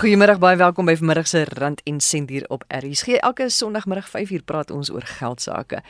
Goeiemôre, 0.00 0.38
baie 0.40 0.56
welkom 0.56 0.86
by 0.88 0.94
vanmiddag 0.96 1.26
se 1.28 1.42
Rand 1.58 1.82
en 1.84 1.98
Sent 2.00 2.30
hier 2.32 2.46
op 2.48 2.62
RSG. 2.72 3.18
Elke 3.20 3.50
Sondagmiddag 3.52 4.06
5uur 4.08 4.46
praat 4.48 4.70
ons 4.72 4.88
oor 4.88 5.04
geld 5.04 5.42
sake. 5.44 5.82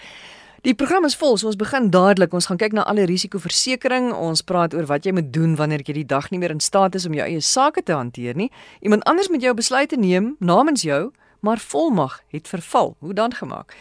Die 0.66 0.74
program 0.74 1.06
is 1.06 1.14
vol, 1.14 1.36
so 1.38 1.46
ons 1.46 1.58
begin 1.60 1.92
dadelik. 1.94 2.34
Ons 2.34 2.50
gaan 2.50 2.58
kyk 2.58 2.74
na 2.74 2.82
alle 2.90 3.04
risikoversekering. 3.06 4.10
Ons 4.10 4.42
praat 4.42 4.74
oor 4.74 4.88
wat 4.90 5.06
jy 5.06 5.14
moet 5.14 5.30
doen 5.30 5.54
wanneer 5.54 5.86
jy 5.86 6.00
die 6.00 6.08
dag 6.10 6.26
nie 6.34 6.42
meer 6.42 6.50
in 6.50 6.58
staat 6.58 6.98
is 6.98 7.06
om 7.06 7.14
jou 7.14 7.22
eie 7.22 7.38
sake 7.38 7.86
te 7.86 7.94
hanteer 7.94 8.34
nie. 8.34 8.50
Iemand 8.82 9.06
anders 9.06 9.30
moet 9.30 9.46
jou 9.46 9.54
besluite 9.54 9.94
neem 9.94 10.34
namens 10.42 10.82
jou, 10.82 11.12
maar 11.46 11.62
volmag 11.62 12.18
het 12.34 12.50
verval. 12.50 12.96
Hoe 12.98 13.14
dan 13.14 13.38
gemaak? 13.38 13.78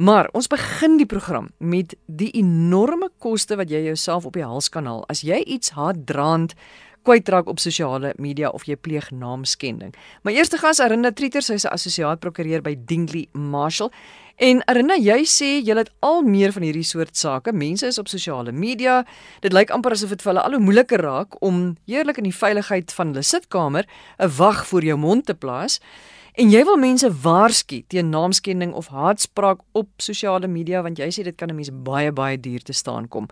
Maar 0.00 0.30
ons 0.32 0.46
begin 0.48 0.96
die 0.96 1.06
program 1.06 1.50
met 1.58 1.92
die 2.06 2.30
enorme 2.40 3.10
koste 3.20 3.60
wat 3.60 3.68
jy 3.68 3.82
jouself 3.90 4.24
op 4.24 4.32
die 4.32 4.46
hals 4.48 4.70
kan 4.72 4.86
haal 4.88 5.02
as 5.12 5.20
jy 5.20 5.42
iets 5.44 5.74
haatdraand 5.76 6.54
kwytraak 7.02 7.48
op 7.48 7.58
sosiale 7.58 8.14
media 8.18 8.48
of 8.48 8.64
jy 8.68 8.76
pleeg 8.76 9.10
naamskending. 9.10 9.94
My 10.24 10.32
eerste 10.32 10.58
gas 10.58 10.80
Arinda 10.80 11.12
Trieter, 11.12 11.42
sy 11.42 11.54
is 11.54 11.64
'n 11.64 11.72
assosiaat 11.72 12.20
prokureur 12.20 12.62
by 12.62 12.76
Dingley 12.84 13.28
Marshall. 13.32 13.90
En 14.36 14.62
Arinda, 14.64 14.94
jy 14.96 15.20
sê 15.28 15.60
jy 15.60 15.74
het 15.76 15.90
al 16.00 16.22
meer 16.22 16.52
van 16.52 16.62
hierdie 16.62 16.86
soort 16.86 17.16
sake. 17.16 17.52
Mense 17.52 17.86
is 17.86 17.98
op 17.98 18.08
sosiale 18.08 18.52
media. 18.52 19.04
Dit 19.40 19.52
lyk 19.52 19.70
amper 19.70 19.92
asof 19.92 20.08
dit 20.08 20.22
vir 20.22 20.32
hulle 20.32 20.42
al 20.42 20.52
hoe 20.52 20.60
moeiliker 20.60 21.02
raak 21.04 21.36
om 21.42 21.76
eerlik 21.84 22.16
in 22.16 22.24
die 22.24 22.32
veiligheid 22.32 22.92
van 22.92 23.12
hulle 23.12 23.22
sitkamer 23.22 23.84
'n 24.18 24.30
wag 24.38 24.66
voor 24.66 24.82
jou 24.82 24.96
mond 24.96 25.26
te 25.26 25.34
plaas. 25.34 25.80
En 26.38 26.50
jy 26.50 26.64
wil 26.64 26.76
mense 26.76 27.08
waarsku 27.22 27.82
teen 27.88 28.08
naamskending 28.08 28.72
of 28.72 28.86
haatspraak 28.88 29.60
op 29.72 29.88
sosiale 29.96 30.48
media 30.48 30.82
want 30.82 30.98
jy 30.98 31.10
sê 31.10 31.24
dit 31.26 31.36
kan 31.36 31.50
'n 31.50 31.54
mens 31.54 31.70
baie 31.72 32.12
baie 32.12 32.40
duur 32.40 32.62
te 32.62 32.72
staan 32.72 33.08
kom. 33.08 33.28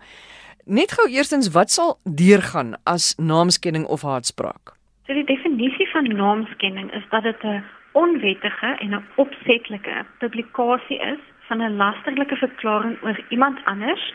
Net 0.69 0.91
gou 0.93 1.07
eerstens, 1.09 1.47
wat 1.49 1.71
sal 1.73 1.95
deurgaan 2.03 2.75
as 2.85 3.15
naamskenning 3.17 3.87
of 3.89 4.03
haatspraak? 4.05 4.75
So 5.07 5.15
die 5.17 5.25
definisie 5.25 5.87
van 5.89 6.05
naamskenning 6.13 6.91
is 6.93 7.07
dat 7.09 7.23
dit 7.23 7.43
'n 7.43 7.63
onwettige 7.97 8.69
en 8.83 8.93
'n 8.93 9.05
opsetlike 9.15 10.05
publikasie 10.19 10.99
is 11.13 11.23
van 11.47 11.61
'n 11.61 11.75
lasterlike 11.75 12.35
verklaring 12.35 12.97
oor 13.03 13.17
iemand 13.29 13.57
anders 13.65 14.13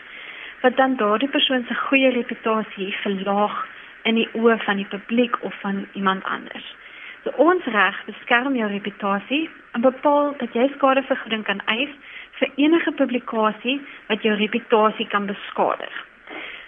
wat 0.61 0.77
dan 0.77 0.95
daardie 0.95 1.29
persoon 1.29 1.65
se 1.67 1.75
goeie 1.75 2.09
reputasie 2.09 2.95
verlaag 3.03 3.67
in 4.03 4.15
die 4.15 4.29
oë 4.33 4.57
van 4.63 4.75
die 4.75 4.91
publiek 4.95 5.43
of 5.43 5.53
van 5.59 5.87
iemand 5.93 6.23
anders. 6.23 6.75
So 7.23 7.29
ons 7.35 7.63
reg 7.65 8.05
beskerm 8.05 8.55
jou 8.55 8.69
reputasie 8.71 9.49
en 9.71 9.81
bepaal 9.81 10.33
dat 10.37 10.53
jy 10.53 10.71
skadevergoeding 10.75 11.43
kan 11.43 11.61
eis 11.65 11.91
vir 12.31 12.49
enige 12.55 12.91
publikasie 12.91 13.81
wat 14.07 14.21
jou 14.21 14.35
reputasie 14.35 15.07
kan 15.07 15.25
beskadig. 15.25 16.05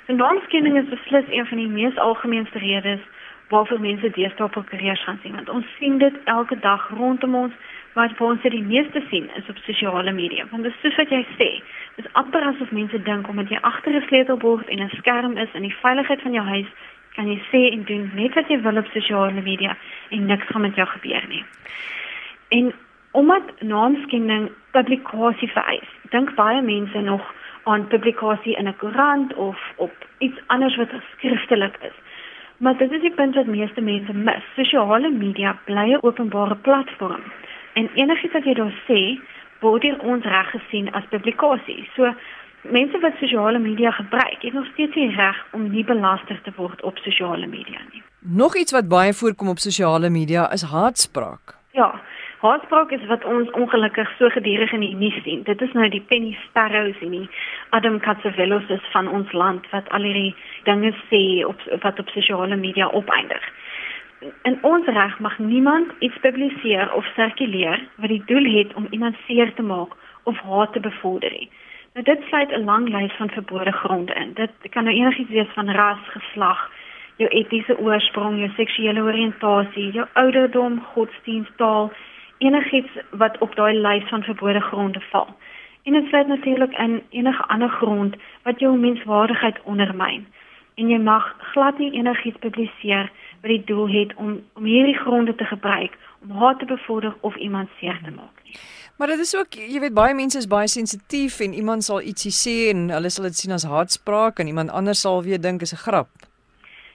Naamskenning 0.08 0.78
is 0.78 0.90
beslis 0.90 1.26
een 1.30 1.46
van 1.46 1.58
die 1.58 1.68
mees 1.68 1.98
algemeenste 1.98 2.58
redes 2.58 3.00
waarvoor 3.50 3.80
mense 3.80 4.10
deesdae 4.10 4.50
prokureurs 4.50 5.04
gaan 5.04 5.20
sien 5.22 5.36
want 5.36 5.50
ons 5.50 5.66
sien 5.80 5.98
dit 5.98 6.14
elke 6.24 6.60
dag 6.60 6.90
rondom 6.90 7.36
ons 7.36 7.54
wat 7.94 8.14
vir 8.16 8.28
ons 8.28 8.42
die 8.42 8.64
meeste 8.64 9.02
sien 9.10 9.28
is 9.36 9.50
op 9.50 9.58
sosiale 9.66 10.12
media. 10.12 10.46
Want 10.52 10.64
dit 10.64 10.74
is 10.74 10.82
soos 10.82 10.96
wat 10.96 11.12
jy 11.12 11.26
sê 11.36 11.50
dis 11.96 12.08
amper 12.22 12.46
asof 12.52 12.72
mense 12.72 13.02
dink 13.04 13.28
omdat 13.28 13.52
jy 13.52 13.60
agter 13.62 13.96
'n 13.96 14.08
sleutelbord 14.08 14.68
en 14.68 14.84
'n 14.84 14.96
skerm 14.96 15.38
is 15.38 15.54
in 15.54 15.68
die 15.68 15.76
veiligheid 15.82 16.22
van 16.22 16.34
jou 16.34 16.46
huis 16.46 16.72
kan 17.16 17.28
jy 17.28 17.40
sê 17.52 17.62
en 17.74 17.84
doen 17.84 18.12
net 18.16 18.34
wat 18.34 18.48
jy 18.48 18.62
wil 18.62 18.78
op 18.78 18.88
sosiale 18.94 19.42
media 19.42 19.78
en 20.10 20.26
niks 20.26 20.48
gaan 20.48 20.62
met 20.62 20.76
jou 20.76 20.88
gebeur 20.88 21.24
nie. 21.28 21.44
En 22.48 22.74
omdat 23.12 23.62
naamskenning 23.62 24.52
publikasie 24.72 25.52
vereis 25.52 25.92
dink 26.10 26.36
baie 26.36 26.62
mense 26.62 27.02
nog 27.02 27.34
aan 27.68 27.88
publikasie 27.88 28.56
in 28.56 28.68
'n 28.68 28.78
koerant 28.82 29.34
of 29.34 29.58
op 29.76 29.94
iets 30.18 30.40
anders 30.48 30.76
wat 30.76 30.90
skriftelik 31.14 31.78
is. 31.82 31.98
Maar 32.58 32.78
dit 32.78 32.92
is 32.92 33.02
die 33.02 33.14
punt 33.14 33.36
wat 33.36 33.46
meeste 33.46 33.82
mense 33.82 34.14
mis. 34.14 34.44
Sosiale 34.56 35.10
media 35.10 35.60
bly 35.66 35.88
'n 35.94 35.98
openbare 36.02 36.56
platform 36.56 37.22
en 37.74 37.90
enigiets 37.94 38.34
wat 38.34 38.44
jy 38.44 38.54
daar 38.54 38.78
sê, 38.90 39.20
word 39.60 39.82
deur 39.82 40.00
ons 40.00 40.24
reg 40.24 40.50
gesien 40.50 40.92
as 40.92 41.04
publikasie. 41.10 41.90
So 41.96 42.14
mense 42.62 43.00
wat 43.00 43.14
sosiale 43.20 43.60
media 43.60 43.92
gebruik, 43.92 44.42
het 44.42 44.54
nog 44.54 44.66
steeds 44.74 44.94
die 44.94 45.10
reg 45.16 45.46
om 45.52 45.70
nie 45.70 45.84
belasting 45.84 46.40
te 46.44 46.52
word 46.56 46.82
op 46.82 46.98
sosiale 46.98 47.48
media 47.48 47.80
nie. 47.92 48.04
Nog 48.20 48.56
iets 48.56 48.72
wat 48.72 48.88
baie 48.88 49.14
voorkom 49.14 49.48
op 49.48 49.58
sosiale 49.60 50.10
media 50.10 50.52
is 50.52 50.62
haatspraak. 50.62 51.56
Ja, 51.72 52.02
Haatspraak 52.38 52.92
is 52.92 53.06
wat 53.10 53.24
ons 53.26 53.50
ongelukkig 53.58 54.10
so 54.18 54.30
gedurig 54.30 54.72
in 54.72 54.84
die 54.86 54.96
nuus 54.96 55.16
sien. 55.24 55.42
Dit 55.44 55.62
is 55.62 55.72
nou 55.74 55.88
die 55.90 56.04
Penny 56.06 56.36
Sparrows 56.46 56.98
en 57.02 57.16
die 57.16 57.30
Adam 57.74 57.98
Katsavelos 58.00 58.68
van 58.92 59.08
ons 59.10 59.32
land 59.34 59.66
wat 59.72 59.88
al 59.90 60.06
hierdie 60.06 60.36
dinge 60.68 60.92
sê 61.10 61.22
op 61.46 61.64
wat 61.82 62.00
op 62.00 62.12
sosiale 62.14 62.56
media 62.56 62.90
opeindig. 63.00 63.48
En 64.46 64.58
ons 64.62 64.86
reg 64.86 65.16
mag 65.20 65.40
niemand 65.40 65.96
iets 66.00 66.20
publiseer 66.22 66.94
of 66.94 67.10
sirkuleer 67.16 67.82
wat 67.96 68.14
die 68.14 68.22
doel 68.30 68.46
het 68.54 68.74
om 68.74 68.86
iemand 68.90 69.18
seer 69.26 69.54
te 69.54 69.66
maak 69.66 69.96
of 70.30 70.38
haat 70.46 70.74
te 70.74 70.80
bevorder 70.80 71.34
nie. 71.34 71.50
Nou 71.94 72.06
dit 72.06 72.28
sluit 72.30 72.52
'n 72.52 72.66
lang 72.66 72.90
lys 72.90 73.14
van 73.18 73.30
verbode 73.30 73.72
gronde 73.72 74.14
in. 74.14 74.34
Dit 74.34 74.52
kan 74.70 74.84
nou 74.84 74.96
enigiets 74.96 75.30
wees 75.30 75.54
van 75.54 75.70
ras, 75.70 76.04
geslag, 76.14 76.70
jou 77.16 77.30
etiese 77.30 77.80
oorsprong, 77.80 78.38
jou 78.40 78.52
seksuele 78.56 79.02
oriëntasie, 79.02 79.92
jou 79.92 80.06
ouderdom, 80.14 80.82
godsdienst, 80.94 81.58
taal, 81.58 81.92
enigiets 82.38 82.92
wat 83.12 83.38
op 83.38 83.56
daai 83.56 83.74
lys 83.74 84.10
van 84.10 84.24
verbode 84.24 84.62
gronde 84.62 85.00
val. 85.12 85.28
En 85.84 85.94
dit 85.94 86.08
sluit 86.08 86.28
natuurlik 86.28 86.78
in 86.78 87.02
enige 87.10 87.44
ander 87.48 87.70
grond 87.70 88.16
wat 88.44 88.60
jou 88.60 88.78
menswaardigheid 88.78 89.62
ondermyn. 89.64 90.28
En 90.76 90.90
jy 90.90 90.98
mag 90.98 91.36
glad 91.40 91.78
nie 91.78 91.92
enigiets 91.92 92.38
publiseer 92.40 93.12
wat 93.42 93.52
die 93.52 93.64
doel 93.66 93.88
het 93.90 94.14
om 94.16 94.42
om 94.54 94.64
hierdie 94.64 94.98
gronde 94.98 95.36
te 95.36 95.46
gebruik 95.46 95.98
om 96.22 96.32
haat 96.32 96.60
te 96.60 96.66
bevorder 96.66 97.16
of 97.22 97.36
iemand 97.36 97.70
seer 97.80 98.00
te 98.04 98.12
maak 98.12 98.44
nie. 98.44 98.54
Maar 98.98 99.08
dit 99.08 99.20
is 99.20 99.36
ook, 99.38 99.54
jy 99.54 99.80
weet 99.80 99.94
baie 99.94 100.14
mense 100.14 100.38
is 100.38 100.48
baie 100.48 100.68
sensitief 100.68 101.40
en 101.40 101.54
iemand 101.54 101.84
sal 101.84 102.02
ietsie 102.02 102.34
sê 102.34 102.56
en 102.74 102.90
hulle 102.90 103.10
sal 103.14 103.30
dit 103.30 103.36
sien 103.36 103.54
as 103.54 103.66
haatspraak 103.66 104.40
en 104.40 104.48
iemand 104.48 104.74
anders 104.74 105.02
sal 105.02 105.24
weer 105.24 105.42
dink 105.42 105.62
is 105.62 105.74
'n 105.74 105.84
grap. 105.86 106.10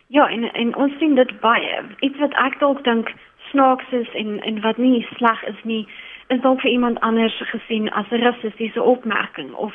Ja, 0.06 0.28
en 0.28 0.44
en 0.52 0.76
ons 0.76 0.92
sien 0.98 1.14
dit 1.14 1.40
baie. 1.40 1.82
Iets 2.00 2.18
wat 2.18 2.34
ek 2.34 2.58
dalk 2.58 2.84
dink 2.84 3.12
snaaks 3.52 3.92
is 3.92 4.08
en 4.18 4.40
en 4.40 4.60
wat 4.60 4.76
nie 4.76 5.06
sleg 5.16 5.42
is 5.52 5.64
nie, 5.68 5.86
is 6.28 6.40
dalk 6.40 6.60
vir 6.64 6.70
iemand 6.70 7.00
anders 7.00 7.36
gesien 7.54 7.90
as 7.90 8.10
'n 8.10 8.22
rassistiese 8.24 8.82
opmerking 8.82 9.52
of 9.52 9.74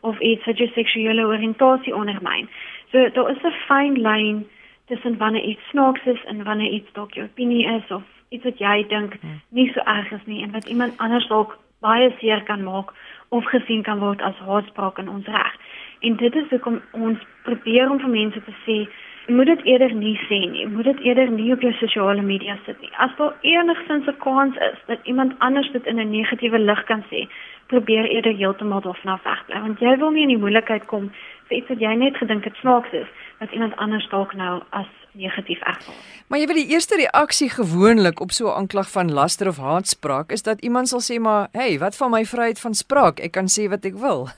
of 0.00 0.20
iets 0.20 0.44
wat 0.44 0.58
jou 0.58 0.68
seksuele 0.74 1.24
oriëntasie 1.26 1.94
ondermyn. 1.94 2.48
So 2.90 3.08
daar 3.10 3.30
is 3.30 3.42
'n 3.42 3.56
fyn 3.68 3.94
lyn 4.02 4.46
tussen 4.86 5.16
wanneer 5.18 5.42
iets 5.42 5.68
snaaks 5.68 6.04
is 6.04 6.24
en 6.24 6.44
wanneer 6.44 6.70
iets 6.70 6.92
dalk 6.92 7.14
jou 7.14 7.26
opinie 7.26 7.66
is 7.66 7.90
of 7.90 8.02
iets 8.28 8.44
wat 8.44 8.58
jy 8.58 8.84
dink 8.88 9.16
hmm. 9.20 9.40
nie 9.48 9.72
so 9.72 9.80
erg 9.80 10.10
is 10.12 10.26
nie 10.26 10.42
en 10.42 10.50
wat 10.50 10.68
iemand 10.68 10.98
anders 10.98 11.28
dalk 11.28 11.58
baie 11.80 12.12
seer 12.18 12.42
kan 12.42 12.62
maak 12.62 12.92
of 13.28 13.44
gesien 13.44 13.82
kan 13.82 13.98
word 13.98 14.22
as 14.22 14.38
haatspraak 14.46 14.98
in 14.98 15.08
ons 15.08 15.26
reg. 15.26 15.54
En 16.00 16.16
dit 16.16 16.34
is 16.34 16.48
hoekom 16.50 16.80
ons 16.90 17.18
probeer 17.42 17.90
om 17.90 18.00
vir 18.00 18.08
mense 18.08 18.42
te 18.44 18.54
sê 18.64 18.78
moet 19.26 19.46
dit 19.46 19.64
eerder 19.64 19.94
nie 19.94 20.16
sê 20.28 20.38
nie. 20.50 20.66
Moet 20.66 20.84
dit 20.84 21.00
eerder 21.00 21.30
nie 21.30 21.52
op 21.52 21.60
jou 21.60 21.72
sosiale 21.72 22.22
media 22.22 22.58
sit 22.64 22.80
nie. 22.80 22.90
As 22.96 23.10
daar 23.18 23.34
enigsins 23.40 24.06
'n 24.06 24.16
kans 24.18 24.56
is 24.56 24.78
dat 24.86 24.98
iemand 25.04 25.32
anders 25.38 25.70
dit 25.72 25.86
in 25.86 25.98
'n 25.98 26.10
negatiewe 26.10 26.58
lig 26.58 26.84
kan 26.84 27.04
sê, 27.10 27.28
probeer 27.66 28.04
eerder 28.10 28.36
heeltemal 28.36 28.80
daarvan 28.80 29.18
wegbly 29.24 29.60
want 29.60 29.82
jy 29.82 29.96
wil 29.98 30.10
nie 30.14 30.22
in 30.26 30.34
die 30.34 30.42
moeilikheid 30.42 30.86
kom 30.90 31.10
vir 31.48 31.58
iets 31.58 31.72
wat 31.72 31.82
jy 31.82 31.94
net 31.98 32.16
gedink 32.20 32.44
het 32.44 32.54
snaaks 32.62 32.92
is 32.92 33.10
dat 33.40 33.52
iemand 33.52 33.76
anders 33.82 34.06
dalk 34.12 34.34
nou 34.38 34.62
as 34.70 34.88
negatief 35.16 35.60
ervaar. 35.60 36.00
Maar 36.28 36.38
jy 36.38 36.46
weet 36.46 36.62
die 36.62 36.74
eerste 36.74 36.96
reaksie 37.00 37.50
gewoonlik 37.50 38.20
op 38.20 38.32
so 38.32 38.48
'n 38.48 38.56
aanklag 38.62 38.90
van 38.90 39.12
laster 39.12 39.48
of 39.48 39.58
haatspraak 39.58 40.32
is 40.32 40.42
dat 40.42 40.60
iemand 40.60 40.88
sal 40.88 41.00
sê 41.00 41.20
maar, 41.20 41.48
"Hey, 41.52 41.78
wat 41.78 41.96
van 41.96 42.10
my 42.10 42.24
vryheid 42.24 42.60
van 42.60 42.74
spraak? 42.74 43.20
Ek 43.20 43.32
kan 43.32 43.48
sê 43.48 43.68
wat 43.68 43.84
ek 43.84 43.94
wil." 43.94 44.28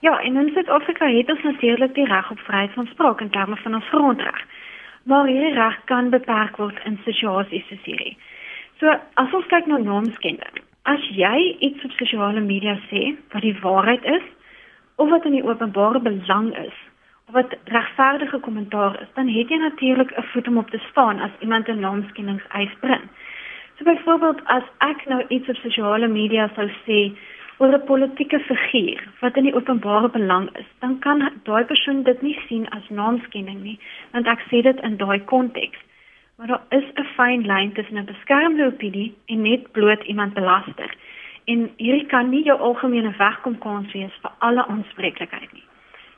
Ja, 0.00 0.20
en 0.20 0.36
in 0.36 0.50
Suid-Afrika 0.52 1.06
het 1.06 1.30
ons 1.30 1.42
natuurlik 1.42 1.94
die 1.94 2.04
reg 2.04 2.30
op 2.30 2.38
vryheid 2.38 2.72
van 2.72 2.86
spraak 2.86 3.20
in 3.20 3.30
terme 3.30 3.56
van 3.56 3.74
ons 3.74 3.88
grondreg. 3.88 4.44
Maar 5.02 5.26
hierdie 5.26 5.54
reg 5.54 5.84
kan 5.84 6.10
beperk 6.10 6.56
word 6.56 6.80
in 6.84 6.98
situasies 7.04 7.68
soos 7.68 7.84
hierdie. 7.84 8.16
So, 8.78 8.92
as 9.14 9.32
ons 9.32 9.46
kyk 9.48 9.66
na 9.66 9.78
naamskending, 9.78 10.60
as 10.84 11.04
jy 11.16 11.56
iets 11.64 11.84
op 11.84 11.94
sosiale 11.96 12.40
media 12.44 12.76
sê 12.90 13.14
wat 13.32 13.42
die 13.42 13.56
waarheid 13.62 14.04
is 14.04 14.26
of 14.96 15.08
wat 15.10 15.24
in 15.24 15.38
die 15.38 15.46
openbare 15.46 16.00
belang 16.00 16.52
is, 16.60 16.76
of 17.28 17.34
wat 17.38 17.56
regverdige 17.72 18.38
kommentaar 18.44 19.00
is, 19.00 19.08
dan 19.14 19.28
het 19.32 19.48
jy 19.48 19.58
natuurlik 19.62 20.12
'n 20.12 20.28
voet 20.32 20.48
om 20.48 20.58
op 20.58 20.70
te 20.70 20.80
staan 20.90 21.20
as 21.20 21.40
iemand 21.40 21.68
'n 21.68 21.80
naamskendingseis 21.80 22.74
bring. 22.80 23.08
So 23.76 23.84
byvoorbeeld 23.84 24.40
as 24.44 24.62
ek 24.78 25.06
nou 25.06 25.24
iets 25.28 25.48
op 25.48 25.56
sosiale 25.56 26.08
media 26.08 26.50
sou 26.54 26.68
sê 26.84 27.16
oor 27.58 27.72
'n 27.74 27.84
politieke 27.84 28.38
figuur 28.38 29.00
wat 29.20 29.36
in 29.36 29.42
die 29.42 29.54
openbare 29.54 30.08
belang 30.08 30.48
is, 30.56 30.68
dan 30.78 30.98
kan 30.98 31.32
daai 31.44 31.64
persoon 31.64 32.02
dit 32.02 32.22
nie 32.22 32.38
sien 32.46 32.68
as 32.68 32.88
naamskenning 32.88 33.62
nie, 33.62 33.78
want 34.12 34.26
ek 34.26 34.40
sê 34.50 34.62
dit 34.62 34.80
in 34.80 34.96
daai 34.96 35.20
konteks. 35.24 35.78
Maar 36.36 36.46
daar 36.46 36.64
is 36.68 36.84
'n 36.94 37.08
fyn 37.16 37.46
lyn 37.46 37.72
tussen 37.72 37.98
'n 37.98 38.04
beskermde 38.04 38.66
opinie 38.66 39.14
en 39.26 39.42
net 39.42 39.72
bloot 39.72 40.02
iemand 40.04 40.34
belaster. 40.34 40.90
En 41.44 41.70
hierdie 41.76 42.06
kan 42.06 42.30
nie 42.30 42.42
jou 42.44 42.58
algemene 42.58 43.14
wegkomkans 43.18 43.92
wees 43.92 44.14
vir 44.22 44.30
alle 44.38 44.66
aanspreeklikheid 44.66 45.52
nie. 45.52 45.64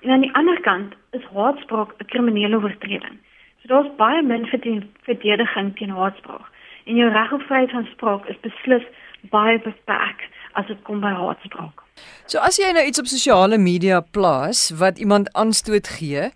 En 0.01 0.11
aan 0.11 0.21
die 0.21 0.35
ander 0.35 0.61
kant 0.61 0.95
is 1.11 1.25
haatspraak 1.35 1.91
'n 1.99 2.05
kriminele 2.05 2.57
oortreding. 2.57 3.19
So 3.61 3.69
daar's 3.69 3.97
baie 3.97 4.23
min 4.23 4.47
verdediging 5.03 5.77
teen 5.77 5.91
haatspraak. 5.91 6.51
En 6.85 6.97
jou 6.97 7.11
reg 7.11 7.33
op 7.33 7.43
vryheid 7.43 7.71
van 7.71 7.87
spraak 7.87 8.27
is 8.27 8.41
beslis 8.41 8.85
baie 9.31 9.59
beperk 9.59 10.29
as 10.53 10.67
dit 10.67 10.83
kom 10.83 11.01
by 11.01 11.13
haatspraak. 11.13 11.83
So 12.27 12.39
as 12.39 12.59
jy 12.61 12.73
nou 12.73 12.85
iets 12.87 13.01
op 13.01 13.07
sosiale 13.07 13.59
media 13.59 14.01
plaas 14.01 14.71
wat 14.71 14.99
iemand 14.99 15.33
aanstoot 15.33 15.89
gee, 15.99 16.31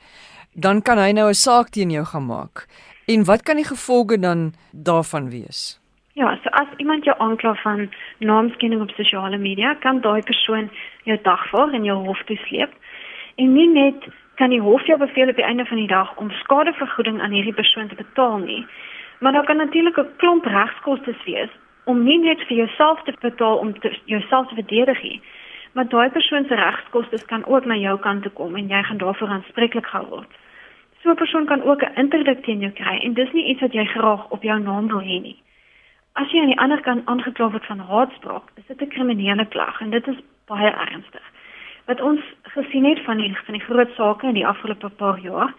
dan 0.55 0.83
kan 0.83 0.99
hy 0.99 1.13
nou 1.13 1.29
'n 1.29 1.35
saak 1.35 1.69
teen 1.71 1.91
jou 1.91 2.05
gaan 2.05 2.27
maak. 2.27 2.67
En 3.07 3.25
wat 3.25 3.43
kan 3.43 3.57
die 3.57 3.67
gevolge 3.67 4.19
dan 4.19 4.53
daarvan 4.71 5.31
wees? 5.31 5.79
Ja, 6.15 6.39
so 6.43 6.49
as 6.51 6.69
iemand 6.77 7.05
jou 7.05 7.17
aankla 7.19 7.55
van 7.55 7.91
naamskenning 8.19 8.83
op 8.83 8.91
sosiale 8.91 9.39
media, 9.39 9.75
kan 9.75 10.01
daai 10.01 10.23
persoon 10.23 10.71
jou 11.05 11.19
dagvaar 11.23 11.73
en 11.73 11.85
jou 11.85 12.07
hof 12.07 12.23
toe 12.25 12.37
sleep. 12.37 12.73
En 13.37 13.53
nie 13.53 13.69
net 13.69 14.05
kan 14.35 14.51
die 14.51 14.61
hof 14.61 14.87
jou 14.87 14.99
beveel 14.99 15.29
op 15.29 15.37
die 15.37 15.45
einde 15.45 15.65
van 15.65 15.77
die 15.77 15.87
dag 15.87 16.17
om 16.17 16.31
skadevergoeding 16.31 17.21
aan 17.21 17.31
hierdie 17.31 17.55
persoon 17.55 17.89
te 17.89 17.95
betaal 17.95 18.39
nie, 18.39 18.67
maar 19.21 19.33
daar 19.33 19.45
kan 19.45 19.57
natuurlik 19.57 19.99
'n 19.99 20.17
klomp 20.17 20.45
regskoste 20.45 21.15
wees 21.25 21.51
om 21.85 22.05
nie 22.05 22.19
net 22.19 22.41
vir 22.49 22.57
jouself 22.57 23.03
te 23.03 23.15
betaal 23.21 23.59
om 23.59 23.75
jouself 24.05 24.49
te 24.49 24.55
verdedig 24.55 25.03
nie, 25.03 25.21
maar 25.73 25.89
daai 25.89 26.11
persoon 26.11 26.45
se 26.49 26.55
regskoste 26.55 27.25
kan 27.27 27.45
ook 27.47 27.65
na 27.65 27.75
jou 27.75 27.99
kant 27.99 28.23
toe 28.23 28.33
kom 28.33 28.57
en 28.57 28.69
jy 28.69 28.83
gaan 28.83 28.99
daarvoor 28.99 29.29
aanspreeklik 29.29 29.87
gehou 29.87 30.07
word. 30.09 30.31
So 31.03 31.11
'n 31.11 31.17
persoon 31.23 31.47
kan 31.47 31.63
ook 31.63 31.83
'n 31.83 31.95
interdik 31.95 32.45
teen 32.45 32.61
jou 32.61 32.73
kry 32.73 32.99
en 33.03 33.15
dis 33.15 33.33
nie 33.33 33.47
iets 33.47 33.61
wat 33.61 33.73
jy 33.73 33.85
graag 33.85 34.31
op 34.31 34.43
jou 34.43 34.59
naam 34.61 34.89
wil 34.89 35.01
hê 35.01 35.21
nie. 35.23 35.43
As 36.13 36.31
jy 36.31 36.41
aan 36.41 36.53
die 36.53 36.59
ander 36.59 36.81
kant 36.81 37.07
aangekla 37.07 37.51
word 37.51 37.67
van 37.67 37.79
haatspraak, 37.79 38.43
is 38.57 38.67
dit 38.67 38.83
'n 38.83 38.89
kriminele 38.89 39.47
klag 39.47 39.81
en 39.81 39.91
dit 39.91 40.09
is 40.09 40.17
baie 40.47 40.71
ernstig. 40.71 41.27
Wat 41.87 42.01
ons 42.01 42.21
gesien 42.43 42.85
het 42.85 43.01
van 43.01 43.17
die 43.17 43.37
van 43.45 43.55
die 43.55 43.65
groot 43.65 43.95
sake 43.95 44.27
in 44.27 44.35
die 44.35 44.47
afgelope 44.47 44.89
paar 44.89 45.19
jaar, 45.19 45.55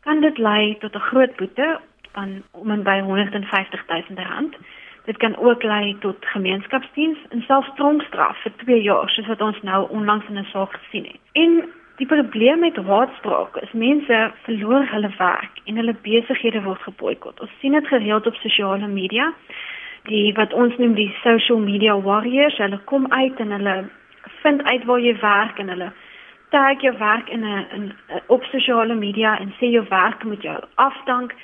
kan 0.00 0.20
dit 0.20 0.38
lei 0.38 0.76
tot 0.78 0.94
'n 0.94 1.08
groot 1.10 1.36
boete 1.36 1.80
van 2.12 2.42
om 2.50 2.70
en 2.70 2.82
by 2.82 3.00
150 3.00 3.86
000 3.86 4.28
rand. 4.28 4.56
Dit 5.04 5.16
kan 5.16 5.36
ook 5.36 5.62
lei 5.62 5.96
tot 6.00 6.16
gemeenskapsdiens 6.20 7.18
en 7.28 7.42
selfs 7.42 7.70
tronkstraf 7.74 8.36
vir 8.42 8.52
2 8.56 8.82
jaar, 8.82 9.08
soos 9.08 9.26
wat 9.26 9.40
ons 9.40 9.62
nou 9.62 9.88
onlangs 9.90 10.28
in 10.28 10.38
'n 10.38 10.48
saak 10.52 10.72
gesien 10.72 11.04
het. 11.04 11.20
En 11.32 11.68
Die 12.00 12.06
probleem 12.08 12.58
met 12.58 12.76
haatspraak 12.76 13.56
is 13.56 13.72
mense 13.72 14.18
verloor 14.42 14.86
hulle 14.88 15.10
werk 15.18 15.58
en 15.64 15.76
hulle 15.76 15.94
besighede 16.02 16.62
word 16.64 16.80
geboikot. 16.80 17.40
Ons 17.44 17.50
sien 17.60 17.76
dit 17.76 17.88
gereeld 17.92 18.26
op 18.26 18.38
sosiale 18.40 18.86
media. 18.88 19.26
Die 20.08 20.32
wat 20.38 20.54
ons 20.56 20.78
noem 20.80 20.94
die 20.96 21.10
social 21.20 21.60
media 21.60 21.98
warriors, 22.00 22.56
hulle 22.56 22.78
kom 22.88 23.04
uit 23.12 23.42
en 23.44 23.52
hulle 23.52 23.74
vind 24.40 24.64
uit 24.64 24.86
waar 24.88 25.02
jy 25.04 25.12
werk 25.20 25.60
en 25.60 25.68
hulle 25.74 25.90
tag 26.56 26.80
jou 26.80 26.94
werk 26.98 27.28
in 27.28 27.44
'n 27.44 27.92
op 28.26 28.48
sosiale 28.48 28.94
media 28.94 29.36
en 29.38 29.52
sê 29.60 29.68
jou 29.68 29.84
werk 29.88 30.24
moet 30.24 30.42
jou 30.42 30.56
afdank. 30.74 31.34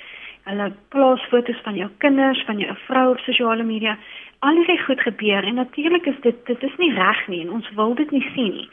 Hulle 0.47 0.73
plaas 0.95 1.23
foto's 1.31 1.61
van 1.67 1.75
jou 1.75 1.91
kinders, 1.99 2.43
van 2.47 2.59
jou 2.63 2.75
vrou 2.87 3.07
op 3.13 3.23
sosiale 3.27 3.65
media. 3.67 3.99
Al 4.47 4.59
hierdie 4.61 4.83
goed 4.85 5.01
gebeur 5.01 5.45
en 5.45 5.55
natuurlik 5.55 6.07
is 6.07 6.21
dit 6.23 6.47
dit 6.47 6.63
is 6.63 6.77
nie 6.79 6.93
reg 6.95 7.27
nie 7.29 7.41
en 7.45 7.57
ons 7.59 7.73
wil 7.79 7.95
dit 7.95 8.11
nie 8.11 8.27
sien 8.35 8.53
nie 8.61 8.69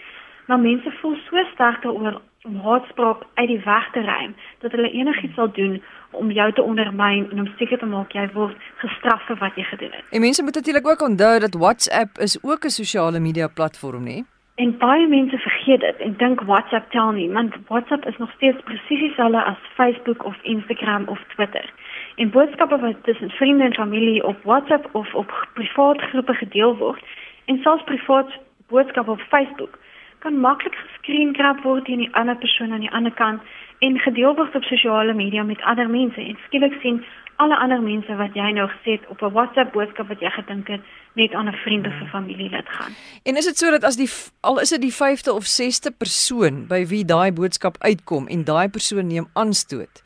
maar 0.46 0.60
mense 0.60 0.92
voel 1.02 1.16
so 1.16 1.44
sterk 1.54 1.82
daaroor 1.82 2.22
om 2.44 2.56
haatspraak 2.56 3.24
uit 3.34 3.48
die 3.48 3.62
weg 3.66 3.92
te 3.92 4.02
ruim 4.02 4.36
dat 4.60 4.72
hulle 4.72 4.92
enigiets 4.92 5.36
sal 5.36 5.52
doen 5.52 5.82
om 6.12 6.32
jou 6.32 6.52
te 6.54 6.64
ondermyn 6.64 7.30
en 7.32 7.40
om 7.40 7.48
seker 7.58 7.80
te 7.80 7.86
maak 7.86 8.12
jy 8.12 8.26
word 8.34 8.58
gestraf 8.84 9.24
vir 9.30 9.40
wat 9.40 9.56
jy 9.56 9.64
gedoen 9.70 9.96
het. 9.96 10.04
En 10.12 10.22
mense 10.22 10.44
moet 10.44 10.60
natuurlik 10.60 10.88
ook 10.88 11.02
onthou 11.08 11.40
dat 11.40 11.56
WhatsApp 11.64 12.18
is 12.18 12.38
ook 12.44 12.66
'n 12.66 12.76
sosiale 12.80 13.20
media 13.20 13.48
platform, 13.48 14.04
nê? 14.04 14.18
En 14.56 14.78
baie 14.78 15.08
mense 15.08 15.38
vergeet 15.64 15.82
dit 15.82 16.08
en 16.08 16.14
dink 16.18 16.42
WhatsApp 16.42 16.92
tel 16.92 17.12
nie, 17.12 17.32
want 17.32 17.56
WhatsApp 17.68 18.06
is 18.06 18.18
nog 18.18 18.32
steeds 18.32 18.62
presies 18.64 19.00
dieselfde 19.00 19.44
as 19.44 19.58
Facebook 19.74 20.26
of 20.26 20.36
Instagram 20.42 21.08
of 21.08 21.20
Twitter. 21.36 21.70
En 22.16 22.30
boodskappe 22.30 22.80
wat 22.80 23.04
tussen 23.04 23.30
vriende 23.30 23.64
en 23.64 23.74
familie 23.74 24.24
op 24.24 24.44
WhatsApp 24.44 24.90
of 24.92 25.14
op 25.14 25.48
privaat 25.54 26.02
groepe 26.02 26.34
gedeel 26.34 26.78
word 26.78 27.04
en 27.46 27.58
selfs 27.62 27.84
privaat 27.84 28.30
boodskappe 28.68 29.12
op 29.12 29.20
Facebook 29.20 29.80
kan 30.24 30.40
maklik 30.40 30.76
geskreenkrap 30.76 31.64
word 31.68 31.86
teen 31.86 32.04
die 32.06 32.14
ander 32.20 32.38
persoon 32.40 32.72
aan 32.72 32.86
die 32.86 32.96
ander 33.00 33.12
kant 33.12 33.42
en 33.86 34.00
gedeel 34.00 34.36
word 34.40 34.56
op 34.56 34.64
sosiale 34.64 35.14
media 35.14 35.44
met 35.44 35.62
ander 35.72 35.90
mense 35.90 36.22
en 36.22 36.40
skielik 36.46 36.80
sien 36.82 37.04
alle 37.44 37.58
ander 37.58 37.82
mense 37.82 38.16
wat 38.16 38.36
jy 38.38 38.52
nou 38.56 38.68
gesê 38.72 38.96
het 38.98 39.08
op 39.14 39.22
'n 39.22 39.34
WhatsApp 39.38 39.74
boodskap 39.74 40.08
wat 40.08 40.22
jy 40.22 40.30
gedink 40.30 40.68
het 40.68 40.82
net 41.14 41.34
aan 41.34 41.50
'n 41.50 41.62
vriend 41.64 41.88
of 41.88 42.02
'n 42.02 42.14
familielid 42.16 42.70
gaan. 42.70 42.92
En 43.24 43.36
is 43.36 43.46
dit 43.46 43.58
so 43.58 43.72
dat 43.72 43.84
as 43.84 43.96
die 43.96 44.10
al 44.42 44.60
is 44.60 44.70
dit 44.70 44.82
die 44.82 44.98
5de 45.02 45.32
of 45.34 45.46
6de 45.46 45.92
persoon 45.92 46.68
by 46.68 46.86
wie 46.86 47.06
daai 47.06 47.32
boodskap 47.32 47.76
uitkom 47.80 48.28
en 48.28 48.44
daai 48.44 48.70
persoon 48.70 49.08
neem 49.08 49.28
aanstoot, 49.34 50.04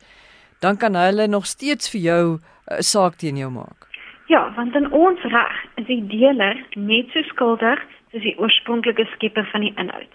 dan 0.60 0.76
kan 0.76 0.94
hulle 0.94 1.26
nog 1.26 1.46
steeds 1.46 1.90
vir 1.90 2.00
jou 2.00 2.24
'n 2.32 2.40
uh, 2.72 2.78
saak 2.78 3.14
teen 3.14 3.36
jou 3.36 3.50
maak. 3.50 3.86
Ja, 4.26 4.52
want 4.56 4.74
in 4.74 4.92
ons 4.92 5.20
reg 5.22 5.64
is 5.74 5.86
die 5.86 6.06
deler 6.06 6.66
net 6.74 7.06
so 7.12 7.22
skuldig 7.22 7.80
soos 8.18 8.26
die 8.26 8.38
oorspronklike 8.38 9.06
skepper 9.14 9.46
van 9.52 9.64
die 9.66 9.74
inhoud. 9.76 10.10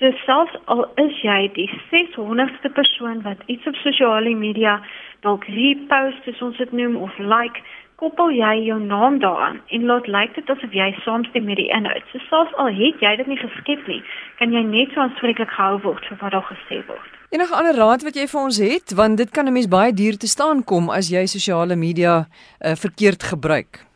So 0.00 0.10
selfs 0.24 0.56
al 0.72 0.86
is 0.96 1.14
jy 1.22 1.50
die 1.54 1.68
600ste 1.92 2.72
persoon 2.74 3.22
wat 3.22 3.38
iets 3.46 3.66
op 3.66 3.76
sosiale 3.84 4.34
media 4.34 4.80
dalk 5.22 5.44
repost, 5.46 6.24
soos 6.24 6.42
ons 6.42 6.58
dit 6.58 6.72
noem 6.72 6.96
of 6.96 7.18
like, 7.18 7.62
koppel 8.02 8.32
jy 8.34 8.64
jou 8.66 8.80
naam 8.82 9.20
daaraan 9.22 9.60
en 9.70 9.84
laat 9.86 10.08
lyk 10.10 10.34
dit 10.34 10.48
asof 10.50 10.72
jy 10.74 10.88
saamstem 11.04 11.44
met 11.46 11.60
die 11.60 11.68
inhoud. 11.70 12.02
So 12.10 12.18
selfs 12.30 12.54
al 12.58 12.72
het 12.74 13.04
jy 13.04 13.16
dit 13.20 13.30
nie 13.30 13.38
geskep 13.38 13.86
nie, 13.86 14.00
kan 14.40 14.54
jy 14.54 14.64
net 14.66 14.94
so 14.94 15.04
aanspreeklik 15.04 15.52
gehou 15.54 15.78
word 15.84 16.08
vir 16.08 16.18
wat 16.24 16.34
daar 16.34 16.48
gesê 16.48 16.80
word. 16.88 17.10
Enige 17.32 17.54
ander 17.56 17.78
raad 17.78 18.02
wat 18.04 18.18
jy 18.18 18.26
vir 18.28 18.40
ons 18.42 18.58
het, 18.60 18.96
want 18.98 19.16
dit 19.22 19.30
kan 19.30 19.46
'n 19.46 19.52
mens 19.52 19.68
baie 19.68 19.92
duur 19.92 20.18
te 20.18 20.26
staan 20.26 20.64
kom 20.64 20.90
as 20.90 21.08
jy 21.14 21.24
sosiale 21.26 21.76
media 21.76 22.26
uh, 22.26 22.74
verkeerd 22.74 23.22
gebruik. 23.22 23.86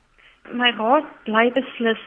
My 0.53 0.71
raad 0.79 1.05
bly 1.25 1.51
beslis 1.51 1.99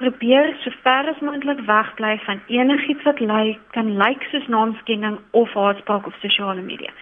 probeer 0.00 0.54
so 0.64 0.70
ver 0.82 1.08
as 1.08 1.20
moontlik 1.20 1.60
wegbly 1.66 2.18
van 2.26 2.40
enigiets 2.46 3.02
wat 3.08 3.20
lyk 3.20 3.58
kan 3.76 3.96
lyk 4.02 4.22
soos 4.30 4.46
naamskenning 4.48 5.18
of 5.30 5.52
haatspraak 5.52 6.06
op 6.06 6.14
sosiale 6.20 6.60
media. 6.60 6.92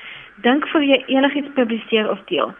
Dink 0.46 0.66
voor 0.68 0.84
jy 0.84 0.98
enigiets 1.06 1.54
publiseer 1.54 2.10
of 2.10 2.24
deel. 2.30 2.50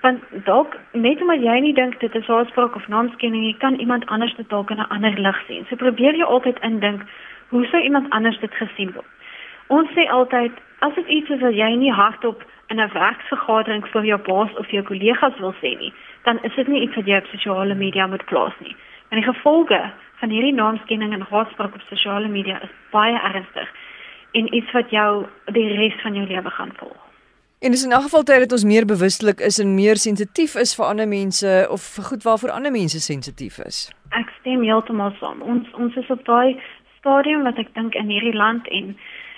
Want 0.00 0.24
dalk 0.48 0.76
net 0.92 1.20
omdat 1.20 1.44
jy 1.44 1.58
nie 1.60 1.74
dink 1.74 2.00
dit 2.00 2.14
is 2.14 2.32
haatspraak 2.32 2.76
of 2.76 2.88
naamskenning, 2.88 3.44
jy 3.44 3.56
kan 3.60 3.76
iemand 3.84 4.06
anders 4.06 4.34
dit 4.40 4.48
dalk 4.48 4.70
in 4.70 4.80
'n 4.80 4.88
ander 4.96 5.20
lig 5.26 5.42
sien. 5.46 5.66
So 5.68 5.76
probeer 5.76 6.14
jy 6.14 6.24
altyd 6.24 6.58
indink 6.60 7.02
hoe 7.48 7.66
sou 7.66 7.82
iemand 7.82 8.10
anders 8.10 8.40
dit 8.40 8.54
gesien 8.54 8.92
word. 8.92 9.12
Ons 9.66 9.90
sê 9.92 10.08
altyd 10.08 10.52
as 10.78 10.94
dit 10.94 11.06
iets 11.06 11.30
is 11.30 11.40
wat 11.40 11.54
jy 11.54 11.70
nie 11.76 11.92
hardop 11.92 12.44
in 12.68 12.80
'n 12.80 12.92
werksvergadering 12.92 13.86
vir 13.86 14.04
jou 14.04 14.18
baas 14.18 14.52
of 14.56 14.70
jou 14.70 14.82
kollegas 14.82 15.38
wil 15.38 15.54
sê 15.62 15.78
nie, 15.78 15.92
dan 16.22 16.38
is 16.42 16.54
dit 16.54 16.68
nie 16.68 16.82
iets 16.82 16.96
wat 16.96 17.06
jy 17.06 17.16
op 17.16 17.26
sosiale 17.26 17.74
media 17.74 18.06
moet 18.06 18.24
plaas 18.24 18.54
nie. 18.60 18.76
En 19.08 19.20
die 19.20 19.32
gevolge 19.32 19.80
van 20.20 20.30
hierdie 20.30 20.54
naamskenning 20.54 21.12
en 21.12 21.26
haatspraak 21.30 21.74
op 21.74 21.84
sosiale 21.88 22.28
media 22.28 22.62
is 22.62 22.72
baie 22.90 23.18
ernstig 23.30 23.68
en 24.32 24.54
iets 24.54 24.72
wat 24.72 24.90
jou 24.90 25.26
die 25.52 25.68
res 25.76 26.00
van 26.02 26.14
jou 26.14 26.26
lewe 26.26 26.50
gaan 26.50 26.72
volg. 26.76 27.02
En 27.60 27.70
dis 27.70 27.84
in 27.84 27.92
'n 27.92 28.02
geval 28.02 28.22
tyd 28.22 28.38
dat 28.38 28.52
ons 28.52 28.64
meer 28.64 28.86
bewustelik 28.86 29.40
is 29.40 29.58
en 29.58 29.74
meer 29.74 29.96
sensitief 29.96 30.54
is 30.54 30.74
vir 30.74 30.86
ander 30.86 31.08
mense 31.08 31.66
of 31.70 31.82
vir 31.94 32.04
goed 32.04 32.22
waarvoor 32.22 32.50
ander 32.50 32.72
mense 32.72 33.00
sensitief 33.00 33.58
is. 33.58 33.90
Ek 34.10 34.28
stem 34.40 34.62
heeltemal 34.62 35.12
saam. 35.20 35.42
Ons 35.42 35.66
ons 35.72 35.96
is 35.96 36.10
op 36.10 36.24
daai 36.24 36.60
stadium 36.98 37.42
wat 37.42 37.58
ek 37.58 37.74
dink 37.74 37.94
in 37.94 38.08
hierdie 38.08 38.34
land 38.34 38.68
en 38.68 38.96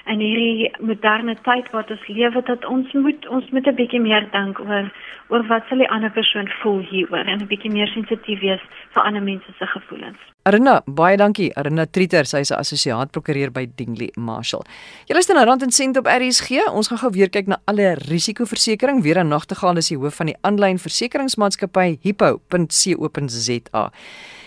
in 0.08 0.22
hierdie 0.24 0.70
moderne 0.80 1.34
tyd 1.44 1.68
wat 1.74 1.90
ons 1.90 2.06
lewe 2.08 2.42
dat 2.48 2.64
ons 2.64 2.92
moet 2.92 3.28
ons 3.28 3.50
moet 3.50 3.66
'n 3.66 3.74
bietjie 3.80 4.00
meer 4.00 4.24
dink 4.32 4.60
oor 4.60 4.90
oor 5.28 5.44
wat 5.48 5.68
sal 5.68 5.78
die 5.78 5.90
ander 5.90 6.10
persoon 6.10 6.48
voel 6.62 6.80
hieroor 6.90 7.26
en 7.26 7.40
'n 7.40 7.46
bietjie 7.46 7.70
meer 7.70 7.88
sensitief 7.88 8.40
wees 8.40 8.60
vir 8.94 9.02
ander 9.02 9.22
mense 9.22 9.52
se 9.58 9.66
gevoelens. 9.66 10.18
Arina, 10.42 10.80
baie 10.86 11.16
dankie. 11.16 11.50
Arina 11.56 11.84
Trieter, 11.86 12.24
sy 12.24 12.38
is 12.38 12.50
'n 12.50 12.58
assosiaat 12.58 13.10
prokureur 13.10 13.50
by 13.52 13.66
Dingley 13.76 14.10
Marshall. 14.16 14.64
Jy 15.06 15.14
luister 15.14 15.34
na 15.34 15.44
Rand 15.44 15.62
en 15.62 15.70
Sent 15.70 15.96
op 15.96 16.06
RSG. 16.06 16.50
Ons 16.72 16.88
gaan 16.88 16.98
gou 16.98 17.10
weer 17.10 17.28
kyk 17.28 17.46
na 17.46 17.58
alle 17.66 17.94
risikoversekering. 17.94 19.02
Weer 19.02 19.18
aan 19.18 19.28
nagtegaan 19.28 19.76
is 19.76 19.88
die 19.88 19.98
hoof 19.98 20.16
van 20.16 20.26
die 20.26 20.36
aanlyn 20.40 20.78
versekeringsmaatskappy 20.78 21.98
hippo.co.za. 22.00 23.90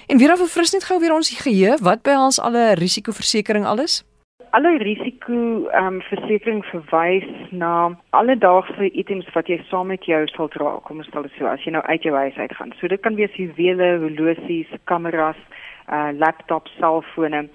En 0.08 0.18
weer 0.18 0.32
of 0.32 0.52
fris 0.52 0.72
net 0.72 0.84
gou 0.84 1.00
weer 1.00 1.14
ons 1.14 1.30
geheue, 1.30 1.78
wat 1.82 2.02
behels 2.02 2.40
alle 2.40 2.74
risikoversekering 2.74 3.66
alles? 3.66 4.04
Alle 4.52 4.78
risiko 4.78 5.34
ehm 5.72 5.88
um, 5.88 6.02
versekering 6.02 6.64
verwys 6.66 7.28
na 7.52 7.96
alledaagse 8.10 8.90
items 8.92 9.30
wat 9.36 9.48
jy 9.48 9.58
saam 9.70 9.88
met 9.88 10.04
jou 10.06 10.20
sal 10.34 10.50
dra. 10.52 10.74
Kom 10.88 11.00
ons 11.00 11.08
stel 11.08 11.24
dit 11.28 11.38
so 11.38 11.48
as 11.48 11.64
jy 11.64 11.72
nou 11.72 11.84
uit 11.88 12.04
jou 12.04 12.16
huis 12.16 12.38
uit 12.38 12.56
gaan. 12.60 12.74
So 12.80 12.92
dit 12.92 13.02
kan 13.02 13.16
wees 13.16 13.38
juwele, 13.40 13.94
horlosies, 14.04 14.74
kameras, 14.92 15.40
uh 15.88 16.12
laptops, 16.20 16.76
selfone 16.80 17.46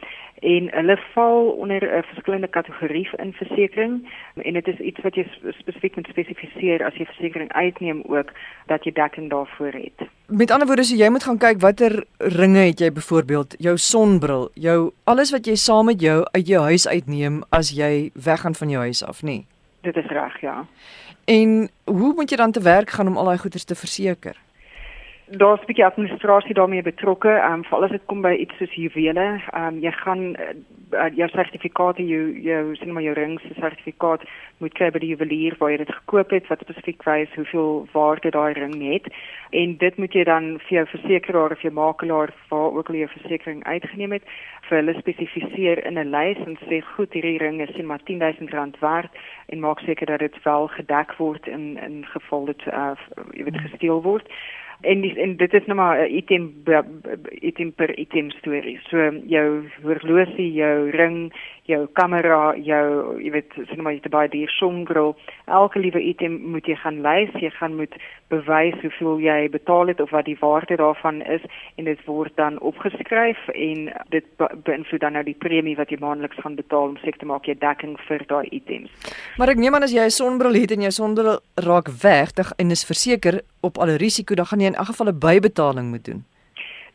en 0.41 0.69
hulle 0.71 0.97
val 1.15 1.51
onder 1.51 1.83
'n 1.83 2.03
verskillende 2.03 2.49
kategorie 2.49 3.09
in 3.17 3.33
versekerings 3.33 4.03
en 4.35 4.53
dit 4.53 4.69
is 4.69 4.79
iets 4.79 5.01
wat 5.03 5.15
jy 5.15 5.27
spesifiek 5.51 5.97
moet 5.97 6.07
spesifiseer 6.07 6.85
as 6.85 6.95
jy 6.95 7.05
versekerings 7.05 7.53
uitneem 7.53 8.03
ook 8.07 8.33
dat 8.67 8.85
jy 8.85 8.93
dekking 8.93 9.31
daarvoor 9.31 9.73
het. 9.73 10.09
Met 10.27 10.51
ander 10.51 10.67
woorde, 10.67 10.85
so 10.85 10.97
jy 10.97 11.09
moet 11.09 11.25
gaan 11.25 11.39
kyk 11.39 11.61
watter 11.61 12.05
ringe 12.19 12.59
het 12.59 12.79
jy 12.79 12.93
byvoorbeeld, 12.93 13.55
jou 13.59 13.77
sonbril, 13.77 14.51
jou 14.55 14.93
alles 15.05 15.31
wat 15.31 15.47
jy 15.47 15.55
saam 15.55 15.85
met 15.85 16.01
jou 16.01 16.25
uit 16.31 16.47
jou 16.47 16.63
huis 16.63 16.89
uitneem 16.89 17.43
as 17.49 17.71
jy 17.71 18.11
weggaan 18.15 18.55
van 18.55 18.69
jou 18.69 18.83
huis 18.83 19.05
af, 19.05 19.23
nê? 19.23 19.45
Dit 19.81 19.97
is 19.97 20.07
reg, 20.07 20.41
ja. 20.41 20.67
En 21.25 21.69
hoe 21.85 22.15
moet 22.15 22.31
jy 22.31 22.37
dan 22.37 22.53
te 22.53 22.63
werk 22.63 22.91
gaan 22.91 23.07
om 23.07 23.17
al 23.17 23.25
daai 23.25 23.39
goederes 23.39 23.65
te 23.65 23.75
verseker? 23.75 24.46
Daar's 25.29 25.61
'n 25.61 25.67
bietjie 25.67 25.85
administrasie 25.85 26.55
daarmee 26.55 26.83
betrokke. 26.83 27.29
Ehm 27.29 27.53
um, 27.53 27.65
veral 27.65 27.85
as 27.85 27.91
dit 27.91 28.07
kom 28.07 28.21
by 28.21 28.33
iets 28.33 28.57
soos 28.57 28.75
juwele, 28.75 29.41
ehm 29.53 29.67
um, 29.67 29.79
jy 29.79 29.91
gaan 29.91 30.37
uh, 30.93 31.17
jou 31.17 31.29
sertifikaat, 31.29 31.97
jou 31.97 32.41
jou 32.41 32.77
sien 32.77 32.93
maar 32.93 33.03
jou 33.03 33.15
ring 33.15 33.41
se 33.41 33.55
sertifikaat 33.55 34.23
moet 34.59 34.73
kry 34.73 34.91
by 34.91 34.99
die 34.99 35.17
juwelier 35.17 35.57
waar 35.59 35.71
jy 35.71 35.77
dit 35.77 35.95
gekoop 35.95 36.31
het, 36.31 36.47
wat 36.47 36.61
spesifiek 36.61 37.03
wys 37.03 37.35
hoeveel 37.35 37.89
waarde 37.93 38.31
daai 38.31 38.53
ring 38.53 38.93
het. 38.93 39.07
En 39.51 39.77
dit 39.77 39.97
moet 39.97 40.13
jy 40.13 40.25
dan 40.25 40.59
vir 40.59 40.77
jou 40.77 40.87
versekeraar 40.87 41.51
of 41.51 41.63
jou 41.63 41.73
makelaar 41.73 42.35
waar 42.49 42.71
ook 42.73 42.89
al 42.89 42.95
jou 42.95 43.09
versekerings 43.09 43.65
uitgeneem 43.65 44.13
het, 44.13 44.23
vir 44.69 44.77
hulle 44.77 44.95
spesifiseer 44.99 45.87
in 45.87 45.99
'n 45.99 46.11
lys 46.11 46.39
en 46.47 46.59
sê 46.69 46.81
goed, 46.95 47.13
hierdie 47.13 47.39
ring 47.39 47.61
is 47.61 47.75
sien 47.75 47.87
maar 47.87 48.01
R10000 48.01 48.79
werd 48.79 49.11
en 49.47 49.61
maak 49.61 49.79
seker 49.81 50.07
dat 50.07 50.19
dit 50.19 50.43
wel 50.43 50.67
gedek 50.69 51.17
word 51.17 51.47
in 51.47 51.79
in 51.79 52.07
geval 52.07 52.45
dit 52.45 52.67
uh, 52.67 52.95
jy 53.33 53.45
weet 53.45 53.61
gesteel 53.61 54.03
word 54.03 54.31
en 54.81 55.01
die, 55.01 55.13
en 55.21 55.37
dit 55.37 55.55
is 55.55 55.67
nou 55.67 55.77
maar 55.77 55.99
'n 55.99 56.13
item 56.17 56.55
item 57.43 57.73
per 57.73 57.99
item 57.99 58.31
storie. 58.31 58.81
So 58.91 59.11
jou 59.27 59.69
horlosie, 59.83 60.53
jou 60.53 60.91
ring, 60.91 61.33
jou 61.65 61.87
kamera, 61.93 62.55
jou 62.57 63.19
jy 63.23 63.31
weet 63.31 63.53
sien 63.69 63.83
maar 63.83 63.93
jy 63.93 64.01
te 64.01 64.13
baie 64.13 64.29
die 64.29 64.47
songril. 64.49 65.17
Elke 65.47 65.79
liewe 65.79 66.01
item 66.01 66.41
moet 66.53 66.67
jy 66.67 66.77
gaan 66.77 67.03
lys, 67.03 67.33
jy 67.41 67.51
gaan 67.51 67.77
moet 67.77 67.95
bewys 68.29 68.75
hoeveel 68.83 69.21
jy 69.23 69.49
betaal 69.51 69.87
het 69.87 70.01
of 70.01 70.11
wat 70.11 70.25
die 70.25 70.39
waarde 70.41 70.77
daarvan 70.77 71.23
is 71.23 71.43
en 71.77 71.85
dit 71.85 72.05
word 72.07 72.35
dan 72.37 72.59
opgeskryf 72.59 73.39
en 73.55 73.93
dit 74.11 74.25
beïnvloed 74.39 75.01
dan 75.01 75.13
nou 75.13 75.25
die 75.25 75.39
premie 75.39 75.77
wat 75.77 75.91
jy 75.91 75.99
maandeliks 76.03 76.41
gaan 76.43 76.59
betaal 76.59 76.89
om 76.89 76.97
seker 76.97 77.19
te 77.19 77.27
maak 77.27 77.47
jy 77.47 77.55
dekking 77.59 77.97
vir 78.09 78.25
daai 78.27 78.47
items. 78.51 78.91
Maar 79.39 79.55
ek 79.55 79.63
neem 79.63 79.75
aan 79.75 79.87
as 79.87 79.95
jy 79.95 80.07
'n 80.07 80.11
sonbril 80.11 80.55
het 80.55 80.71
en 80.73 80.87
jou 80.87 80.91
sonbril 80.91 81.39
raak 81.55 81.89
weg, 82.03 82.33
dan 82.33 82.71
is 82.71 82.85
verseker 82.85 83.43
op 83.63 83.79
alle 83.79 83.97
risiko, 83.97 84.35
dan 84.35 84.47
gaan 84.47 84.61
jy 84.61 84.66
in 84.67 84.75
elk 84.75 84.87
geval 84.87 85.07
'n 85.07 85.19
bybetaling 85.19 85.89
moet 85.89 86.05
doen 86.05 86.25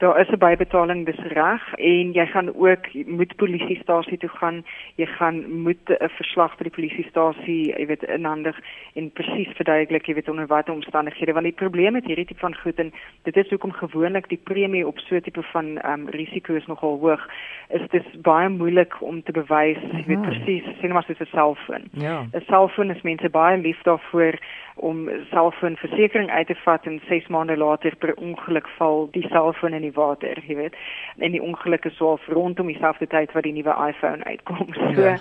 daar 0.02 0.20
is 0.20 0.30
'n 0.30 0.38
bybetaling 0.38 1.06
dis 1.06 1.24
reg 1.34 1.74
en 1.74 2.12
jy 2.12 2.26
gaan 2.26 2.50
ook 2.56 2.86
moet 3.06 3.36
polisiestasie 3.36 4.18
toe 4.18 4.30
gaan 4.30 4.64
jy 4.96 5.06
gaan 5.06 5.62
moet 5.64 5.86
'n 5.90 6.10
verslag 6.10 6.58
by 6.58 6.64
die 6.64 6.78
polisiestasie 6.78 7.74
jy 7.78 7.86
weet 7.86 8.04
inhandig 8.04 8.58
en 8.94 9.12
presies 9.12 9.52
verduidelik 9.56 10.06
jy 10.06 10.14
weet 10.14 10.30
onder 10.30 10.48
watter 10.48 10.74
omstandighede 10.74 11.34
want 11.34 11.46
die 11.46 11.62
probleem 11.64 11.94
met 11.94 12.06
hierdie 12.06 12.26
tipe 12.26 12.40
van 12.40 12.56
goed 12.56 12.80
en 12.80 12.94
dit 13.24 13.38
is 13.38 13.50
hoekom 13.50 13.72
gewoonlik 13.72 14.30
die 14.30 14.42
premie 14.44 14.88
op 14.88 15.00
so 15.00 15.16
'n 15.16 15.22
tipe 15.22 15.44
van 15.44 15.66
um, 15.86 16.10
risiko 16.10 16.54
is 16.54 16.68
nogal 16.68 17.00
hoog 17.00 17.28
is 17.70 17.90
dit 17.90 18.22
baie 18.22 18.50
moeilik 18.50 19.02
om 19.02 19.24
te 19.24 19.32
bewys 19.32 19.78
jy 19.92 20.04
weet 20.08 20.22
presies 20.22 20.64
sien 20.80 20.92
maar 20.92 21.04
soos 21.04 21.20
'n 21.20 21.26
selfoon. 21.32 21.84
Ja. 21.92 22.26
'n 22.34 22.44
selfoon 22.48 22.90
is 22.90 23.02
mense 23.02 23.30
baie 23.30 23.58
lief 23.58 23.82
daarvoor 23.82 24.36
om 24.76 25.10
selfoonversekering 25.30 26.30
uit 26.30 26.48
te 26.48 26.56
vat 26.56 26.86
en 26.86 27.02
6 27.08 27.28
maande 27.28 27.58
later 27.58 27.96
per 27.96 28.14
ongeluk 28.16 28.68
val 28.78 29.08
die 29.12 29.28
selfoon 29.28 29.74
in 29.74 29.82
die 29.82 29.91
water, 29.94 30.44
jy 30.48 30.56
weet. 30.56 30.76
En 31.18 31.32
die 31.32 31.42
ongeluk 31.42 31.86
is 31.86 31.96
so 31.98 32.18
rondom 32.28 32.68
dieselfde 32.68 33.08
tyd 33.08 33.32
wat 33.32 33.44
die 33.44 33.54
nuwe 33.54 33.76
iPhone 33.88 34.24
uitkom. 34.24 34.68
So 34.92 35.02
ja. 35.02 35.18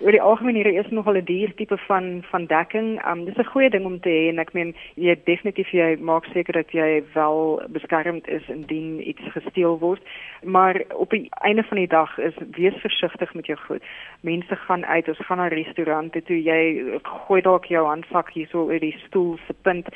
oor 0.00 0.14
die 0.14 0.22
algemeen 0.22 0.54
hier 0.54 0.66
is 0.66 0.90
nogal 0.90 1.16
'n 1.16 1.24
duur 1.24 1.54
tipe 1.54 1.76
van 1.76 2.22
van 2.30 2.46
dekking. 2.46 3.00
Um 3.06 3.24
dis 3.24 3.36
'n 3.36 3.52
goeie 3.52 3.70
ding 3.70 3.84
om 3.84 4.00
te 4.00 4.08
hê 4.08 4.28
en 4.28 4.38
ek 4.38 4.52
meen 4.52 4.74
jy 4.94 5.16
definitief 5.24 5.70
jy 5.70 5.96
maak 6.00 6.24
seker 6.24 6.52
dat 6.52 6.70
jy 6.72 7.02
wel 7.14 7.62
beskermd 7.68 8.28
is 8.28 8.48
indien 8.48 9.08
iets 9.08 9.22
gesteel 9.32 9.78
word. 9.78 10.02
Maar 10.42 10.82
op 10.94 11.10
die 11.10 11.28
einde 11.30 11.62
van 11.62 11.76
die 11.76 11.86
dag 11.86 12.18
is 12.18 12.34
wees 12.50 12.74
versigtig 12.80 13.34
met 13.34 13.46
jou 13.46 13.58
goed. 13.58 13.82
Mense 14.20 14.56
gaan 14.56 14.86
uit, 14.86 15.08
ons 15.08 15.26
gaan 15.26 15.38
na 15.38 15.48
restaurante 15.48 16.22
toe, 16.22 16.42
jy 16.42 16.84
gooi 17.02 17.40
dalk 17.40 17.64
jou 17.64 17.86
handsak 17.86 18.32
hier 18.32 18.48
so 18.50 18.64
oor 18.68 18.78
die 18.78 18.96
stoel 19.06 19.38
se 19.46 19.54
punt 19.62 19.88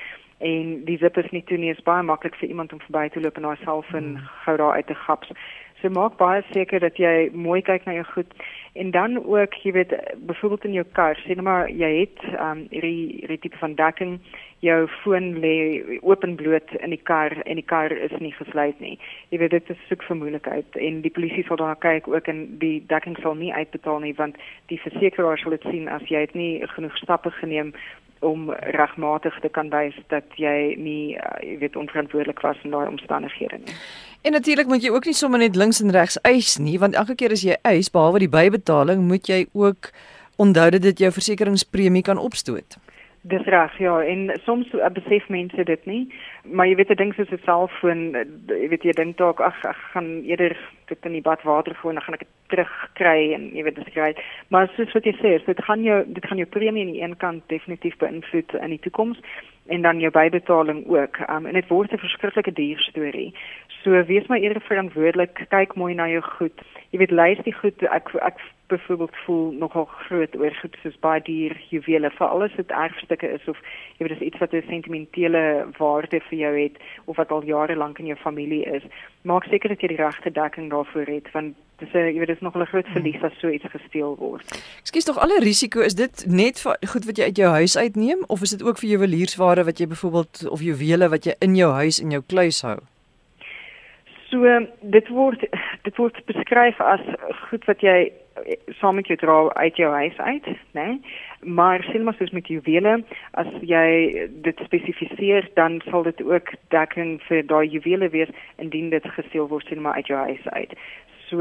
en 0.44 0.72
die 0.84 0.98
zip 1.00 1.16
is 1.18 1.30
nie 1.32 1.42
toe 1.48 1.58
nie 1.58 1.72
is 1.72 1.82
baie 1.88 2.04
maklik 2.04 2.36
vir 2.40 2.50
iemand 2.52 2.72
om 2.72 2.82
verby 2.86 3.08
te 3.08 3.20
loop 3.24 3.38
en 3.40 3.48
daai 3.48 3.60
selfoon 3.64 4.08
gou 4.44 4.56
daar 4.60 4.76
uit 4.76 4.86
te 4.86 4.96
gaps. 5.06 5.32
So 5.80 5.90
maak 5.92 6.16
baie 6.20 6.42
seker 6.52 6.80
dat 6.80 6.96
jy 7.00 7.30
mooi 7.32 7.60
kyk 7.64 7.84
na 7.84 7.96
jou 7.98 8.04
goed 8.12 8.30
en 8.80 8.90
dan 8.90 9.18
ook 9.20 9.56
jy 9.62 9.72
weet 9.76 9.92
byvoorbeeld 10.28 10.64
in 10.64 10.76
jou 10.78 10.84
kar, 10.98 11.18
sê 11.22 11.36
net 11.36 11.44
maar 11.44 11.68
jy 11.68 11.90
het 12.00 12.22
um 12.40 12.64
hierdie 12.70 13.20
hierdie 13.20 13.40
tipe 13.46 13.60
van 13.60 13.76
dekking, 13.80 14.18
jou 14.64 14.78
foon 15.02 15.32
lê 15.42 15.56
open 16.02 16.36
bloot 16.40 16.70
in 16.80 16.94
die 16.94 17.02
kar 17.10 17.34
en 17.44 17.60
die 17.60 17.66
kar 17.72 17.92
is 17.92 18.14
nie 18.20 18.32
gesluit 18.38 18.80
nie. 18.80 18.94
Jy 19.32 19.42
weet 19.42 19.56
dit 19.56 19.74
is 19.74 19.82
soek 19.88 20.04
vir 20.08 20.20
moeilikheid 20.20 20.78
en 20.80 21.02
die 21.04 21.12
polisie 21.12 21.44
sal 21.48 21.60
dan 21.60 21.76
kyk 21.84 22.08
ook 22.08 22.30
en 22.32 22.46
die 22.62 22.78
dekking 22.92 23.18
sal 23.20 23.36
nie 23.40 23.52
uitbetaal 23.52 24.00
nie 24.04 24.14
want 24.20 24.40
die 24.72 24.80
versekeraar 24.80 25.40
sal 25.42 25.56
dit 25.56 25.68
sien 25.70 25.90
as 25.92 26.06
jy 26.08 26.24
het 26.24 26.34
nie 26.38 26.64
genoeg 26.76 26.96
stappe 27.02 27.32
geneem 27.40 27.74
om 28.24 28.50
regmatig 28.50 29.36
te 29.40 29.50
kan 29.52 29.68
wys 29.72 29.96
dat 30.08 30.24
jy 30.40 30.74
nie 30.80 31.16
uh, 31.18 31.36
jy 31.44 31.58
weet 31.60 31.76
onverantwoordelik 31.76 32.40
was 32.46 32.60
in 32.64 32.72
daai 32.72 32.88
omstandighede 32.88 33.60
nie. 33.60 33.76
En 34.24 34.32
natuurlik 34.32 34.70
moet 34.70 34.82
jy 34.82 34.92
ook 34.94 35.04
nie 35.04 35.16
sommer 35.16 35.42
net 35.42 35.56
links 35.60 35.82
en 35.84 35.92
regs 35.92 36.16
eis 36.24 36.56
nie, 36.56 36.78
want 36.80 36.96
elke 36.96 37.18
keer 37.20 37.34
as 37.36 37.44
jy 37.44 37.58
eis 37.68 37.92
behalwe 37.92 38.24
die 38.24 38.32
bybetaling, 38.32 39.04
moet 39.04 39.28
jy 39.28 39.44
ook 39.52 39.90
onthou 40.40 40.70
dat 40.72 40.82
dit 40.82 41.04
jou 41.04 41.12
versekeringspremie 41.12 42.02
kan 42.02 42.18
opstoot. 42.18 42.78
Dis 43.26 43.46
reg, 43.48 43.78
ja, 43.78 44.02
en 44.04 44.40
soms 44.44 44.72
uh, 44.76 44.88
besef 44.92 45.28
mense 45.32 45.64
dit 45.64 45.86
nie, 45.88 46.02
maar 46.44 46.66
jy 46.68 46.74
weet 46.76 46.90
'n 46.92 47.00
ding 47.00 47.14
soos 47.14 47.30
'n 47.32 47.40
selfoon, 47.44 48.02
uh, 48.14 48.24
jy 48.60 48.68
weet 48.68 48.82
jy 48.84 48.92
dink 48.92 49.16
dalk 49.16 49.40
ag 49.40 49.64
ek 49.64 49.80
gaan 49.92 50.20
eerder 50.28 50.52
dit 50.86 51.06
in 51.08 51.12
die 51.16 51.24
badwater 51.24 51.74
gooi 51.74 51.94
en 51.94 52.00
dan 52.00 52.04
gaan 52.04 52.14
ek 52.14 52.26
dit 52.26 52.34
terugkry 52.52 53.32
en 53.32 53.48
jy 53.56 53.62
weet 53.64 53.78
dis 53.80 53.94
kry. 53.94 54.12
Maar 54.52 54.68
soos 54.76 54.92
wat 54.92 55.04
jy 55.08 55.14
sê, 55.16 55.32
dit 55.46 55.64
gaan 55.64 55.82
jou 55.82 56.04
dit 56.06 56.26
gaan 56.26 56.38
jou 56.42 56.46
premie 56.46 56.84
aan 56.84 56.92
die 56.92 57.02
een 57.02 57.16
kant 57.16 57.48
definitief 57.48 57.96
beïnvloed 57.96 58.54
in 58.60 58.74
die 58.76 58.82
toekoms 58.84 59.20
en 59.72 59.82
dan 59.82 60.00
jou 60.00 60.10
bybetaling 60.12 60.84
ook. 60.86 61.16
Um, 61.28 61.46
en 61.46 61.56
dit 61.56 61.68
word 61.68 61.92
'n 61.92 62.04
verskriklike 62.04 62.52
duur 62.52 62.80
storie. 62.80 63.32
So 63.82 64.04
wees 64.04 64.26
maar 64.26 64.38
eerder 64.38 64.60
verantwoordelik, 64.60 65.46
kyk 65.48 65.74
mooi 65.74 65.94
na 65.94 66.08
jou 66.08 66.20
goed. 66.20 66.60
Jy 66.90 66.98
weet 66.98 67.10
lys 67.10 67.40
die 67.44 67.56
goed 67.56 67.82
ek 67.82 68.14
ek 68.14 68.38
byvoorbeeld 68.66 69.16
voel 69.24 69.52
nogal 69.52 69.84
groot 69.84 70.36
oor 70.36 70.54
goed 70.60 70.76
soos 70.82 70.98
baie 71.00 71.22
duur 71.22 71.56
juwele 71.70 72.10
vir 72.18 72.26
alles 72.26 72.54
wat 72.56 72.70
erfstukke 72.84 73.28
is 73.36 73.48
of 73.48 73.58
jy 73.98 74.06
weet 74.06 74.18
dis 74.18 74.28
iets 74.28 74.38
wat 74.38 74.54
'n 74.54 74.64
sentimentele 74.68 75.66
waarde 75.78 76.20
vir 76.28 76.38
jou 76.38 76.54
het 76.58 76.76
of 77.04 77.16
wat 77.16 77.30
al 77.30 77.44
jare 77.44 77.76
lank 77.76 77.98
in 77.98 78.06
jou 78.06 78.18
familie 78.18 78.64
is 78.64 78.82
maak 79.22 79.44
seker 79.44 79.68
dat 79.68 79.80
jy 79.80 79.88
die 79.88 80.02
regte 80.02 80.30
dekking 80.30 80.70
daarvoor 80.70 81.06
het 81.06 81.30
want 81.32 81.54
dis 81.78 81.92
'n 81.92 82.12
jy 82.14 82.18
weet 82.18 82.32
dis 82.32 82.40
nogal 82.40 82.62
'n 82.62 82.72
groot 82.72 82.88
verlies 82.94 83.22
as 83.22 83.38
so 83.40 83.48
iets 83.48 83.64
gesteel 83.76 84.16
word. 84.16 84.46
Ekskuus 84.80 85.04
tog 85.04 85.18
alle 85.18 85.38
risiko 85.40 85.80
is 85.80 85.94
dit 85.94 86.24
net 86.26 86.60
vir 86.60 86.76
goed 86.86 87.04
wat 87.04 87.16
jy 87.16 87.24
uit 87.24 87.36
jou 87.36 87.50
huis 87.50 87.76
uitneem 87.76 88.24
of 88.26 88.42
is 88.42 88.50
dit 88.50 88.62
ook 88.62 88.78
vir 88.78 88.90
juweliersware 88.90 89.64
wat 89.64 89.78
jy 89.78 89.86
byvoorbeeld 89.86 90.48
of 90.48 90.60
juwele 90.60 91.08
wat 91.08 91.24
jy 91.24 91.34
in 91.38 91.54
jou 91.56 91.72
huis 91.72 92.00
in 92.00 92.10
jou 92.10 92.22
kluis 92.26 92.62
hou? 92.62 92.78
So 94.34 94.66
dit 94.80 95.08
word 95.14 95.44
dit 95.86 95.96
word 96.00 96.16
beskryf 96.26 96.80
as 96.82 97.02
goed 97.46 97.66
wat 97.70 97.82
jy 97.86 97.98
saam 98.80 98.96
met 98.98 99.06
jou 99.06 99.14
dra 99.20 99.36
uit 99.62 99.76
jou 99.78 99.90
huis 99.94 100.16
uit, 100.18 100.46
né? 100.74 100.86
Nee? 100.86 100.96
Maar 101.54 101.84
sien 101.86 102.02
maar 102.02 102.16
soos 102.18 102.32
met 102.34 102.48
juwele, 102.50 102.96
as 103.38 103.50
jy 103.62 103.86
dit 104.42 104.62
spesifiseer, 104.66 105.46
dan 105.54 105.78
sal 105.86 106.02
dit 106.02 106.22
ook 106.26 106.50
dekking 106.74 107.20
vir 107.28 107.44
daai 107.46 107.68
juwele 107.68 108.08
wees 108.10 108.32
indien 108.58 108.90
dit 108.90 109.06
gesteel 109.18 109.46
word 109.52 109.70
sien 109.70 109.84
maar 109.84 110.00
uit 110.00 110.10
jou 110.10 110.18
huis 110.18 110.48
uit. 110.58 110.74
So 111.28 111.36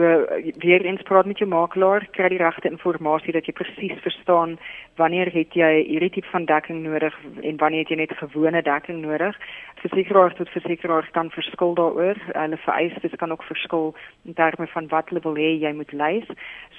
weer 0.57 0.85
eens 0.85 1.01
praat 1.01 1.25
met 1.25 1.37
jou 1.37 1.49
makelaar, 1.49 2.07
kry 2.15 2.29
die 2.31 2.39
regte 2.39 2.69
inligting 2.69 3.33
dat 3.35 3.45
jy 3.45 3.53
presies 3.53 3.99
verstaan 4.05 4.55
wanneer 4.95 5.27
het 5.33 5.55
jy 5.57 5.71
hierdie 5.89 6.11
tipe 6.13 6.29
van 6.31 6.45
dekking 6.45 6.83
nodig 6.85 7.15
en 7.41 7.57
wanneer 7.57 7.83
het 7.83 7.91
jy 7.91 7.97
net 7.99 8.13
gewone 8.17 8.61
dekking 8.63 9.01
nodig. 9.03 9.35
Versekeraars 9.81 10.37
tot 10.37 10.51
versekeraars 10.53 11.09
kan 11.11 11.31
verskil 11.33 11.73
daaroor. 11.75 12.19
Hulle 12.31 12.59
vereistes 12.63 13.17
kan 13.19 13.31
ook 13.31 13.43
verskil 13.43 13.91
in 14.23 14.37
terme 14.37 14.67
van 14.71 14.87
wat 14.87 15.09
hulle 15.11 15.23
wil 15.25 15.35
hê 15.35 15.51
jy 15.59 15.73
moet 15.75 15.91
lys. 15.91 16.29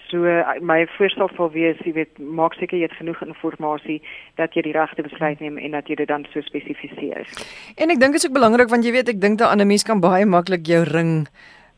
So 0.09 0.25
my 0.61 0.87
voorstel 0.97 1.29
sal 1.37 1.51
wees, 1.53 1.81
jy 1.85 1.93
weet, 1.97 2.19
maak 2.19 2.57
seker 2.57 2.79
jy 2.79 2.89
het 2.89 2.97
genoeg 2.97 3.21
inligting 3.25 4.01
dat 4.41 4.55
jy 4.55 4.63
die 4.65 4.77
regte 4.77 5.05
besluit 5.05 5.41
neem 5.41 5.59
en 5.59 5.77
dat 5.77 5.89
jy 5.89 5.99
dit 6.01 6.09
dan 6.09 6.25
so 6.33 6.41
spesifiseer. 6.41 7.29
En 7.77 7.91
ek 7.91 8.01
dink 8.01 8.17
dit 8.17 8.23
is 8.23 8.29
ook 8.29 8.39
belangrik 8.39 8.73
want 8.73 8.87
jy 8.87 8.95
weet, 8.97 9.13
ek 9.13 9.21
dink 9.21 9.39
dat 9.39 9.53
'n 9.53 9.67
mens 9.67 9.85
kan 9.85 10.01
baie 10.01 10.25
maklik 10.25 10.65
jou 10.67 10.85
ring 10.89 11.29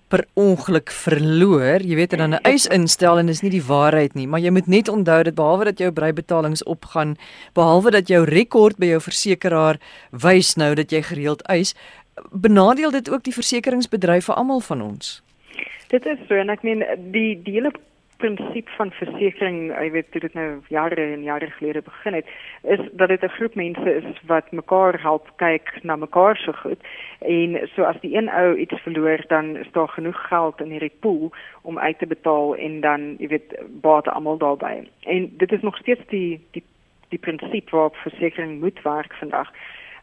per 0.09 0.25
ongeluk 0.39 0.91
verloor, 0.95 1.83
jy 1.83 1.97
weet 1.99 2.13
en 2.13 2.19
dan 2.19 2.35
'n 2.35 2.47
eis 2.47 2.67
instel 2.67 3.19
en 3.19 3.27
dis 3.27 3.43
nie 3.43 3.51
die 3.51 3.63
waarheid 3.63 4.15
nie, 4.15 4.27
maar 4.27 4.41
jy 4.41 4.51
moet 4.51 4.67
net 4.67 4.89
onthou 4.89 5.23
dat 5.23 5.35
behalwe 5.35 5.65
dat 5.65 5.79
jou 5.79 5.91
breibetalings 5.91 6.63
opgaan, 6.65 7.17
behalwe 7.55 7.91
dat 7.91 8.09
jou 8.09 8.25
rekord 8.25 8.77
by 8.79 8.87
jou 8.87 9.01
versekeraar 9.01 9.79
wys 10.11 10.55
nou 10.57 10.75
dat 10.75 10.91
jy 10.91 11.03
gereeld 11.03 11.43
eis, 11.43 11.75
benadeel 12.33 12.91
dit 12.91 13.11
ook 13.11 13.23
die 13.23 13.35
versekeringsbedryf 13.35 14.25
vir 14.25 14.35
almal 14.35 14.61
van 14.61 14.83
ons. 14.83 15.23
Dit 15.89 16.07
is 16.07 16.19
so 16.29 16.35
en 16.35 16.51
ek 16.51 16.63
meen 16.63 16.85
die 17.13 17.43
die 17.43 17.53
hele 17.53 17.73
prinsip 18.17 18.69
van 18.77 18.91
versekerings, 18.91 19.75
jy 19.77 19.91
weet 19.91 20.13
dit 20.13 20.35
nou 20.35 20.61
jare 20.73 21.05
en 21.13 21.23
jare 21.23 21.51
gelede 21.59 21.83
begin 21.85 22.15
het, 22.19 22.29
is 22.63 22.81
dat 22.93 23.09
dit 23.09 23.23
'n 23.23 23.35
groep 23.37 23.55
mense 23.55 23.95
is 23.95 24.21
wat 24.27 24.53
mekaar 24.53 25.01
help 25.01 25.31
kyk 25.37 25.73
na 25.83 25.97
mekaar 25.97 26.37
so 26.37 26.53
goed. 26.53 26.81
En 27.21 27.69
so 27.75 27.83
as 27.83 28.01
die 28.01 28.17
een 28.17 28.29
ou 28.29 28.57
iets 28.57 28.81
verloor, 28.83 29.25
dan 29.29 29.57
is 29.57 29.71
daar 29.73 29.89
genoeg 29.89 30.29
geld 30.29 30.61
in 30.61 30.71
hierdie 30.71 30.97
pool 31.01 31.33
om 31.63 31.79
uit 31.79 31.99
te 31.99 32.07
betaal 32.07 32.57
en 32.57 32.81
dan 32.81 33.17
jy 33.19 33.29
weet 33.29 33.59
baat 33.69 34.09
almal 34.09 34.39
daarbey. 34.39 34.89
En 35.01 35.33
dit 35.37 35.53
is 35.53 35.61
nog 35.61 35.77
steeds 35.77 36.07
die 36.09 36.41
die 36.51 36.65
die 37.09 37.19
prinsip 37.19 37.71
waarop 37.71 37.97
versekerings 37.97 38.61
moet 38.61 38.83
werk 38.83 39.15
vandag. 39.15 39.53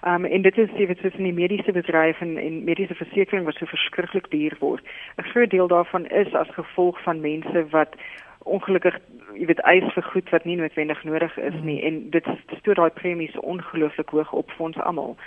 Um 0.05 0.25
en 0.25 0.41
dit 0.41 0.57
is 0.57 0.69
jy 0.75 0.87
weet 0.87 0.99
tussen 0.99 1.23
die 1.23 1.33
mediese 1.33 1.71
bedryf 1.71 2.19
en 2.21 2.37
en 2.37 2.63
mediese 2.63 2.95
versekerings 2.95 3.45
wat 3.45 3.55
so 3.55 3.65
verskriklik 3.65 4.27
duur 4.31 4.55
word. 4.59 4.83
'n 5.17 5.29
Groot 5.31 5.49
deel 5.49 5.67
daarvan 5.67 6.05
is 6.05 6.33
as 6.33 6.49
gevolg 6.57 6.99
van 7.03 7.21
mense 7.21 7.65
wat 7.69 7.95
ongelukkig 8.43 8.99
jy 9.33 9.45
weet 9.45 9.63
eis 9.63 9.87
vir 9.95 10.03
goed 10.03 10.29
wat 10.29 10.45
nie 10.45 10.57
noodwendig 10.59 11.03
nodig 11.03 11.37
is 11.37 11.55
nie 11.63 11.79
en 11.87 12.09
dit 12.11 12.27
stoot 12.59 12.75
daai 12.75 12.89
premies 12.89 13.39
ongelooflik 13.39 14.09
hoog 14.09 14.33
op 14.33 14.51
vir 14.51 14.65
ons 14.65 14.77
almal. 14.77 15.17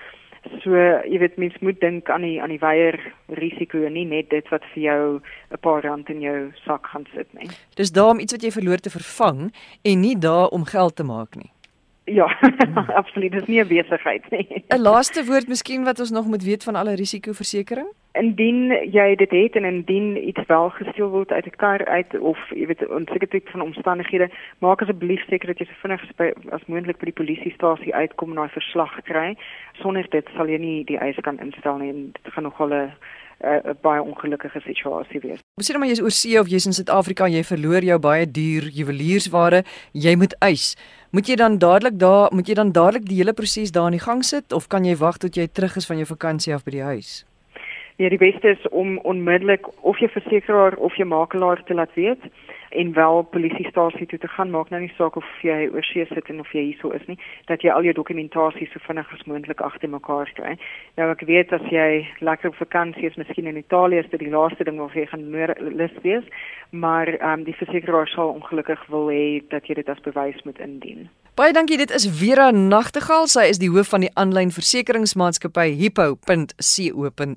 So 0.62 0.76
jy 1.09 1.18
weet 1.18 1.40
mens 1.40 1.56
moet 1.61 1.80
dink 1.80 2.11
aan 2.11 2.23
die 2.23 2.37
aan 2.42 2.52
die 2.54 2.62
weier 2.62 3.00
risiko 3.40 3.83
en 3.87 3.97
nie 3.99 4.04
net 4.04 4.30
dit 4.30 4.49
wat 4.52 4.62
vir 4.75 4.83
jou 4.83 5.21
'n 5.50 5.61
paar 5.61 5.83
rand 5.83 6.11
in 6.11 6.21
jou 6.21 6.52
sak 6.66 6.87
gaan 6.87 7.06
sit 7.14 7.33
nie. 7.35 7.49
Dis 7.75 7.92
daarom 7.92 8.21
iets 8.21 8.33
wat 8.33 8.42
jy 8.42 8.50
verloor 8.50 8.78
te 8.78 8.90
vervang 8.90 9.52
en 9.83 10.00
nie 10.00 10.18
daar 10.18 10.49
om 10.49 10.64
geld 10.64 10.97
te 10.97 11.04
maak 11.04 11.35
nie. 11.37 11.50
Ja, 12.06 12.36
hmm. 12.40 12.78
absoluut, 13.00 13.32
dis 13.32 13.46
nie 13.46 13.60
'n 13.60 13.66
besigheid 13.66 14.30
nie. 14.30 14.46
'n 14.68 14.80
Laaste 14.80 15.25
woord 15.25 15.48
miskien 15.48 15.84
wat 15.84 15.98
ons 15.98 16.10
nog 16.10 16.26
moet 16.26 16.42
weet 16.42 16.64
van 16.64 16.75
alle 16.75 16.94
risikoversekering? 16.94 17.88
Indien 18.12 18.70
jy 18.90 19.14
dit 19.14 19.30
het 19.30 19.56
en 19.56 19.64
indien 19.64 20.28
iets 20.28 20.46
wel 20.46 20.70
gesteel 20.70 21.08
word 21.08 21.32
uit 21.32 21.46
'n 21.46 21.56
kar 21.56 21.84
uit 21.84 22.18
of 22.18 22.38
jy 22.50 22.66
weet 22.66 22.88
onseker 22.88 23.28
tipe 23.28 23.50
van 23.50 23.60
omstandighede, 23.60 24.30
maak 24.58 24.80
asseblief 24.80 25.25
seker 25.28 25.46
dat 25.46 25.58
jy 25.58 25.66
so 25.66 25.80
vinnig 25.82 26.02
as 26.50 26.66
moontlik 26.66 26.98
by 26.98 27.04
die 27.04 27.20
polisiestasie 27.20 27.94
uitkom 27.94 28.30
en 28.30 28.36
daai 28.36 28.48
verslag 28.48 29.02
kry. 29.02 29.36
Sonder 29.72 30.06
dit 30.10 30.26
sal 30.36 30.48
jy 30.48 30.58
nie 30.58 30.84
die 30.84 30.98
eis 30.98 31.16
kan 31.22 31.38
instel 31.38 31.78
nie 31.78 31.90
en 31.90 32.12
dit 32.12 32.32
gaan 32.32 32.44
nogal 32.44 32.70
'n 32.72 32.92
'n 33.36 33.68
uh, 33.68 33.75
baie 33.80 34.02
ongelukkige 34.02 34.60
situasie 34.60 35.20
wees. 35.20 35.40
Ons 35.60 35.68
sê 35.68 35.72
dan 35.72 35.80
maar 35.80 35.88
jy's 35.88 36.00
oor 36.00 36.10
see 36.10 36.40
of 36.40 36.48
jy's 36.48 36.66
in 36.66 36.72
Suid-Afrika, 36.72 37.28
jy 37.28 37.42
verloor 37.44 37.84
jou 37.84 37.98
baie 38.00 38.25
duur 38.25 38.70
juweliersware, 38.72 39.64
jy 39.92 40.16
moet 40.16 40.32
eis. 40.40 40.72
Moet 41.16 41.30
jy 41.32 41.37
dan 41.40 41.54
dadelik 41.58 41.94
daar, 41.99 42.28
moet 42.35 42.49
jy 42.49 42.54
dan 42.54 42.73
dadelik 42.76 43.06
die 43.08 43.16
hele 43.16 43.32
proses 43.32 43.70
daar 43.73 43.87
in 43.88 43.94
die 43.96 44.02
gang 44.04 44.18
sit 44.25 44.52
of 44.52 44.66
kan 44.68 44.85
jy 44.85 44.99
wag 45.00 45.16
tot 45.16 45.37
jy 45.38 45.46
terug 45.49 45.78
is 45.80 45.87
van 45.88 45.96
jou 45.96 46.04
vakansie 46.11 46.52
af 46.52 46.64
by 46.66 46.75
die 46.75 46.82
huis? 46.85 47.12
Ja, 47.96 48.11
die 48.12 48.20
beste 48.20 48.50
is 48.52 48.66
om 48.68 48.99
onmiddellik 48.99 49.64
of 49.80 49.96
jou 49.96 50.11
versekeraar 50.12 50.76
of 50.76 50.99
jou 51.00 51.06
makelaar 51.08 51.62
te 51.64 51.75
laat 51.78 51.94
weet 51.96 52.20
en 52.70 52.92
wel 52.92 53.23
polisiestasie 53.23 54.06
toe 54.06 54.18
te 54.18 54.28
gaan 54.28 54.50
maak 54.50 54.70
nou 54.70 54.80
nie 54.80 54.92
saak 54.96 55.16
of 55.16 55.28
jy 55.42 55.68
oor 55.73 55.85
see 55.85 56.06
sit 56.12 56.30
en 56.32 56.40
of 56.40 56.52
jy 56.52 56.62
hierso 56.70 56.90
is 56.96 57.06
nie 57.06 57.18
dat 57.50 57.62
jy 57.62 57.70
al 57.70 57.85
jou 57.87 57.94
dokumentasie 57.94 58.68
so 58.73 58.78
vinnig 58.87 59.12
as 59.12 59.26
moontlik 59.26 59.61
agter 59.61 59.88
mekaar 59.90 60.30
kry. 60.38 60.56
Nou 60.96 61.11
ek 61.11 61.23
weet 61.28 61.52
as 61.52 61.66
jy 61.70 62.06
lekker 62.20 62.49
op 62.52 62.58
vakansie 62.61 63.06
is, 63.11 63.16
miskien 63.20 63.46
in 63.46 63.61
Italië 63.61 63.99
is 64.04 64.11
dit 64.11 64.20
die 64.25 64.32
laaste 64.32 64.64
ding 64.64 64.78
wat 64.82 64.94
jy 64.94 65.06
gaan 65.11 65.25
lus 65.76 65.96
wees, 66.02 66.26
maar 66.70 67.08
ehm 67.08 67.40
um, 67.40 67.44
die 67.46 67.56
versekeraar 67.56 68.08
sal 68.08 68.35
ongelukkig 68.35 68.87
wil 68.92 69.06
hê 69.12 69.42
dat 69.50 69.66
jy 69.68 69.75
dit 69.78 69.88
as 69.88 70.02
bewys 70.04 70.42
moet 70.44 70.58
indien. 70.58 71.08
Baie 71.37 71.52
dankie, 71.52 71.76
dit 71.76 71.90
is 71.92 72.06
Vera 72.08 72.50
Nagtegaal. 72.50 73.26
Sy 73.28 73.44
is 73.52 73.58
die 73.61 73.68
hoof 73.68 73.88
van 73.92 74.00
die 74.06 74.12
aanlyn 74.16 74.50
versekeringsmaatskappy 74.56 75.68
hippo.co.za. 75.82 77.28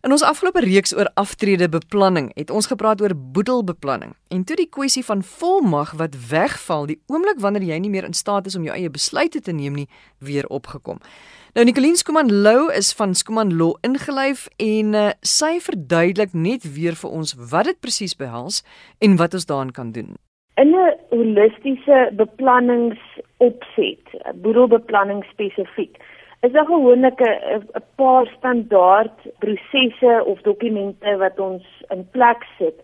In 0.00 0.14
ons 0.14 0.22
afgelope 0.24 0.62
reeks 0.64 0.94
oor 0.96 1.10
aftrede 1.20 1.66
beplanning 1.68 2.30
het 2.32 2.50
ons 2.50 2.66
gepraat 2.70 3.02
oor 3.04 3.12
boedelbeplanning 3.36 4.14
en 4.32 4.44
toe 4.48 4.56
die 4.56 4.68
kwessie 4.72 5.02
van 5.04 5.20
volmag 5.20 5.90
wat 6.00 6.16
wegval 6.30 6.86
die 6.88 6.96
oomblik 7.12 7.42
wanneer 7.44 7.66
jy 7.68 7.76
nie 7.84 7.90
meer 7.92 8.06
in 8.08 8.16
staat 8.16 8.48
is 8.48 8.56
om 8.56 8.64
jou 8.64 8.72
eie 8.72 8.88
besluite 8.88 9.42
te 9.44 9.52
neem 9.52 9.76
nie 9.76 9.88
weer 10.24 10.48
opgekom. 10.48 11.04
Nou 11.52 11.66
Nicoline 11.68 12.00
Skuman 12.00 12.32
Lou 12.32 12.72
is 12.72 12.94
van 12.96 13.12
Skuman 13.14 13.52
Law 13.58 13.76
ingelyf 13.84 14.48
en 14.56 14.96
uh, 14.96 15.10
sy 15.20 15.60
verduidelik 15.60 16.32
net 16.32 16.64
weer 16.64 16.96
vir 16.96 17.10
ons 17.20 17.36
wat 17.52 17.68
dit 17.68 17.80
presies 17.84 18.16
behels 18.16 18.64
en 19.04 19.20
wat 19.20 19.36
ons 19.36 19.44
daaraan 19.52 19.76
kan 19.76 19.92
doen. 19.92 20.16
In 20.56 20.72
'n 20.72 20.96
holistiese 21.12 22.08
beplanningsopset, 22.16 24.04
boedelbeplanning 24.40 25.24
spesifiek 25.28 26.00
is 26.40 26.52
daar 26.52 26.66
gewoonlik 26.66 27.20
'n 27.20 27.82
paar 27.94 28.26
standaard 28.36 29.18
prosesse 29.38 30.22
of 30.24 30.40
dokumente 30.40 31.16
wat 31.16 31.38
ons 31.38 31.64
in 31.88 32.08
plek 32.10 32.46
sit. 32.58 32.74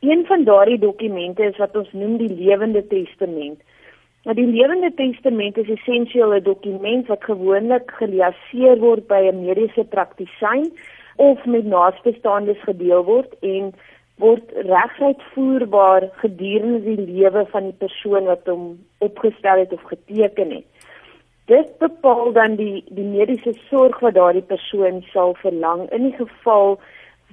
Een 0.00 0.26
van 0.26 0.44
daardie 0.44 0.78
dokumente 0.78 1.42
is 1.42 1.56
wat 1.56 1.76
ons 1.76 1.92
noem 1.92 2.16
die 2.16 2.34
lewende 2.34 2.86
testament. 2.86 3.60
Nou 4.24 4.36
die 4.36 4.46
lewende 4.46 4.94
testament 4.94 5.56
is 5.56 5.68
essensieel 5.68 6.34
'n 6.34 6.42
dokument 6.42 7.06
wat 7.06 7.24
gewoonlik 7.24 7.90
geliaseer 7.90 8.78
word 8.78 9.06
by 9.06 9.20
'n 9.30 9.44
mediese 9.44 9.84
praktisyn 9.84 10.72
of 11.16 11.44
met 11.44 11.64
naastebestaandes 11.64 12.60
gedeel 12.62 13.04
word 13.04 13.34
en 13.40 13.72
word 14.16 14.52
reguit 14.52 15.22
voerbaar 15.32 16.08
gedurende 16.12 16.80
die 16.80 17.12
lewe 17.12 17.46
van 17.46 17.62
die 17.62 17.78
persoon 17.78 18.24
wat 18.24 18.46
hom 18.46 18.78
opgestel 18.98 19.58
het 19.58 19.72
of 19.72 19.82
geteken 19.82 20.50
het 20.50 20.64
dit 21.48 21.68
bepaal 21.78 22.32
dan 22.32 22.56
die 22.60 22.84
die 22.88 23.08
mediese 23.08 23.54
sorg 23.68 24.00
wat 24.04 24.14
daardie 24.14 24.44
persoon 24.52 25.02
sal 25.12 25.34
verlang 25.42 25.86
in 25.96 26.10
die 26.10 26.16
geval 26.16 26.78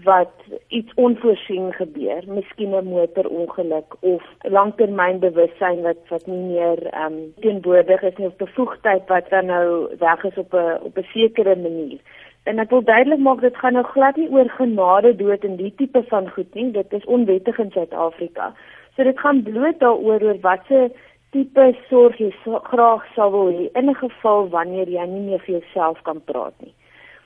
wat 0.03 0.33
iets 0.67 0.93
onvoorsien 0.99 1.71
gebeur, 1.73 2.23
miskien 2.27 2.75
'n 2.75 2.85
motorongeluk 2.85 3.95
of 3.99 4.23
langtermynbewussyn 4.41 5.81
wat 5.81 6.01
wat 6.09 6.27
nie 6.27 6.43
meer 6.51 6.79
ehm 6.91 7.13
um, 7.13 7.33
teenwoordig 7.39 8.01
is 8.01 8.17
nie 8.17 8.27
of 8.27 8.35
bevoegdheid 8.35 9.07
wat 9.07 9.29
dan 9.29 9.45
nou 9.45 9.87
weg 9.99 10.23
is 10.23 10.37
op 10.37 10.53
'n 10.53 10.79
op 10.83 10.97
'n 10.97 11.07
sekere 11.13 11.55
manier. 11.55 11.99
En 12.43 12.59
ek 12.59 12.69
wil 12.69 12.83
duidelik 12.83 13.19
maak 13.19 13.41
dit 13.41 13.57
gaan 13.57 13.73
nou 13.73 13.85
glad 13.85 14.15
nie 14.15 14.29
oor 14.29 14.49
genade 14.49 15.15
dood 15.15 15.43
en 15.43 15.55
die 15.55 15.73
tipe 15.75 16.03
van 16.03 16.29
goed 16.29 16.53
nie, 16.53 16.71
dit 16.71 16.93
is 16.93 17.05
onwettig 17.05 17.57
in 17.59 17.71
Suid-Afrika. 17.71 18.53
So 18.95 19.03
dit 19.03 19.19
gaan 19.19 19.43
bloot 19.43 19.79
daaroor 19.79 20.21
oor 20.21 20.39
wat 20.41 20.59
se 20.67 20.91
tipe 21.31 21.73
sorg 21.89 22.17
jy 22.19 22.31
so, 22.43 22.59
graag 22.63 23.03
sou 23.15 23.29
wil 23.31 23.51
hê 23.51 23.69
in 23.73 23.89
'n 23.89 23.95
geval 23.95 24.49
wanneer 24.49 24.87
jy 24.89 25.05
nie 25.05 25.25
meer 25.29 25.39
vir 25.39 25.59
jouself 25.59 26.01
kan 26.03 26.21
praat 26.21 26.53
nie. 26.61 26.73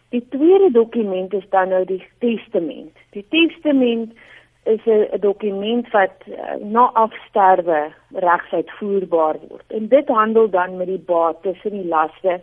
Die 0.09 0.25
tweede 0.29 0.71
dokument 0.71 1.33
is 1.33 1.49
dan 1.49 1.69
nou 1.69 1.85
die 1.85 2.03
testament. 2.19 2.95
Die 3.13 3.25
testament 3.29 4.13
is 4.63 4.85
'n 4.85 5.19
dokument 5.19 5.89
wat 5.91 6.15
uh, 6.27 6.55
na 6.61 6.89
afsterwe 6.93 7.91
regsuitvoerbaar 8.13 9.37
word. 9.49 9.67
En 9.67 9.87
dit 9.87 10.07
handel 10.07 10.49
dan 10.49 10.77
met 10.77 10.87
die 10.87 11.03
bates 11.05 11.63
en 11.63 11.71
die 11.71 11.87
laste 11.87 12.41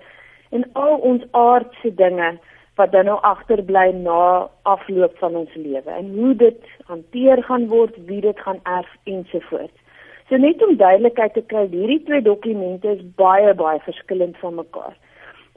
en 0.51 0.73
al 0.73 0.97
ons 0.97 1.23
aardse 1.31 1.95
dinge 1.95 2.39
wat 2.75 2.93
dan 2.93 3.05
nou 3.05 3.19
agterbly 3.21 3.91
na 3.91 4.49
afloop 4.63 5.19
van 5.19 5.37
ons 5.37 5.55
lewe 5.55 5.91
en 5.91 6.13
hoe 6.19 6.35
dit 6.35 6.61
hanteer 6.85 7.43
gaan 7.43 7.67
word, 7.69 7.95
wie 8.07 8.21
dit 8.21 8.41
gaan 8.41 8.61
erf 8.63 8.97
ensovoorts. 9.05 9.81
So 10.29 10.37
net 10.37 10.63
om 10.63 10.77
duidelikheid 10.77 11.35
te 11.35 11.43
kry, 11.47 11.69
hierdie 11.71 12.03
twee 12.07 12.23
dokumente 12.23 12.97
is 12.97 13.03
baie 13.21 13.55
baie 13.55 13.79
verskillend 13.85 14.39
van 14.43 14.57
mekaar. 14.59 14.95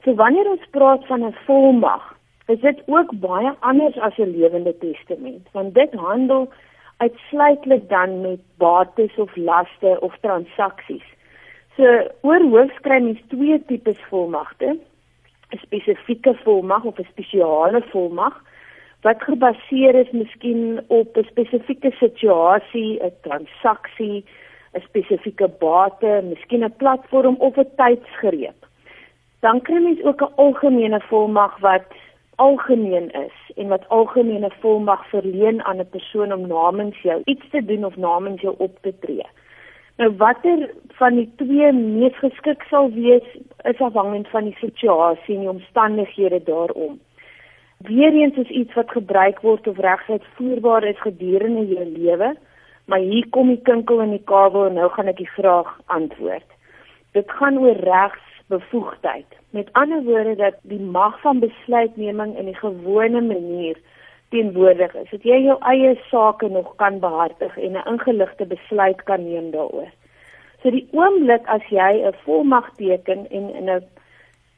So 0.04 0.14
wanneer 0.14 0.46
ons 0.50 0.66
praat 0.70 1.06
van 1.06 1.24
'n 1.26 1.34
volmag, 1.46 2.04
is 2.46 2.60
dit 2.60 2.82
ook 2.86 3.10
baie 3.20 3.52
anders 3.60 3.98
as 3.98 4.18
'n 4.18 4.30
lewende 4.36 4.74
testament, 4.78 5.48
want 5.52 5.74
dit 5.74 5.92
handel 5.94 6.48
uitsluitlik 6.96 7.88
dan 7.88 8.20
met 8.20 8.40
bates 8.56 9.14
of 9.16 9.36
laste 9.36 10.00
of 10.00 10.16
transaksies. 10.20 11.08
So 11.76 11.84
oor 12.20 12.42
hoof 12.52 12.72
skry 12.76 13.00
mens 13.00 13.20
twee 13.28 13.64
tipes 13.66 14.00
volmagte. 14.08 14.78
'n 15.50 15.58
Spesifieke 15.58 16.34
volmag 16.44 16.84
of 16.84 16.98
'n 16.98 17.08
spesiale 17.10 17.82
volmag 17.92 18.44
wat 19.02 19.22
gebaseer 19.22 19.94
is 19.94 20.10
miskien 20.10 20.84
op 20.86 21.16
'n 21.16 21.24
spesifieke 21.24 21.90
situasie, 21.90 23.02
'n 23.02 23.12
transaksie, 23.20 24.24
'n 24.74 24.80
spesifieke 24.80 25.48
bate, 25.58 26.22
miskien 26.24 26.64
'n 26.64 26.76
platform 26.76 27.36
of 27.38 27.56
'n 27.56 27.70
tydsgreep. 27.76 28.66
Dan 29.40 29.60
kry 29.60 29.78
mens 29.82 30.02
ook 30.02 30.20
'n 30.22 30.34
algemene 30.36 31.00
volmag 31.00 31.58
wat 31.58 31.86
algemeen 32.36 33.10
is 33.10 33.36
en 33.56 33.68
wat 33.68 33.88
algemene 33.88 34.50
volmag 34.60 35.08
verleen 35.08 35.62
aan 35.62 35.80
'n 35.80 35.88
persoon 35.90 36.32
om 36.32 36.46
namens 36.46 36.96
jou 37.02 37.20
iets 37.24 37.50
te 37.50 37.64
doen 37.64 37.84
of 37.84 37.96
namens 37.96 38.40
jou 38.40 38.54
op 38.58 38.78
te 38.80 38.94
tree. 38.98 39.26
Nou 39.96 40.16
watter 40.16 40.70
van 40.88 41.14
die 41.14 41.30
twee 41.36 41.72
mees 41.72 42.16
geskik 42.18 42.62
sal 42.62 42.90
wees 42.90 43.26
is 43.62 43.80
afhangend 43.80 44.28
van 44.28 44.44
die 44.44 44.56
situasie 44.60 45.34
en 45.34 45.40
die 45.40 45.48
omstandighede 45.48 46.42
daarom. 46.44 47.00
Weereens 47.76 48.36
is 48.36 48.48
iets 48.48 48.74
wat 48.74 48.90
gebruik 48.90 49.40
word 49.40 49.66
of 49.66 49.78
regtig 49.78 50.26
voerbaar 50.34 50.84
is 50.84 51.00
gedurende 51.00 51.66
jou 51.66 51.84
lewe 51.84 52.36
maar 52.90 52.98
hier 52.98 53.26
kom 53.30 53.52
die 53.52 53.62
kinkel 53.62 54.00
in 54.02 54.16
die 54.16 54.24
kabel 54.26 54.66
en 54.66 54.74
nou 54.80 54.88
gaan 54.90 55.10
ek 55.12 55.20
die 55.22 55.32
vraag 55.36 55.68
antwoord. 55.94 56.46
Dit 57.14 57.30
gaan 57.38 57.58
oor 57.62 57.78
regsbevoegdheid. 57.86 59.36
Met 59.54 59.70
ander 59.78 60.02
woorde 60.06 60.34
dat 60.40 60.58
die 60.72 60.80
mag 60.82 61.20
van 61.22 61.38
besluitneming 61.42 62.34
in 62.38 62.50
die 62.50 62.58
gewone 62.58 63.20
manier 63.22 63.78
teenwoordig 64.34 64.94
is. 64.98 65.10
Dat 65.10 65.26
jy 65.26 65.38
jou 65.44 65.56
eie 65.70 65.94
sake 66.08 66.50
nog 66.50 66.72
kan 66.82 66.98
behartig 67.02 67.56
en 67.58 67.78
'n 67.78 67.88
ingeligte 67.92 68.46
besluit 68.46 69.02
kan 69.02 69.22
neem 69.24 69.50
daaroor. 69.50 69.90
So 70.62 70.70
die 70.70 70.88
oomblik 70.90 71.46
as 71.46 71.66
jy 71.70 72.02
'n 72.02 72.14
volmag 72.24 72.70
teken 72.76 73.30
en 73.30 73.54
in 73.54 73.70
'n 73.70 73.86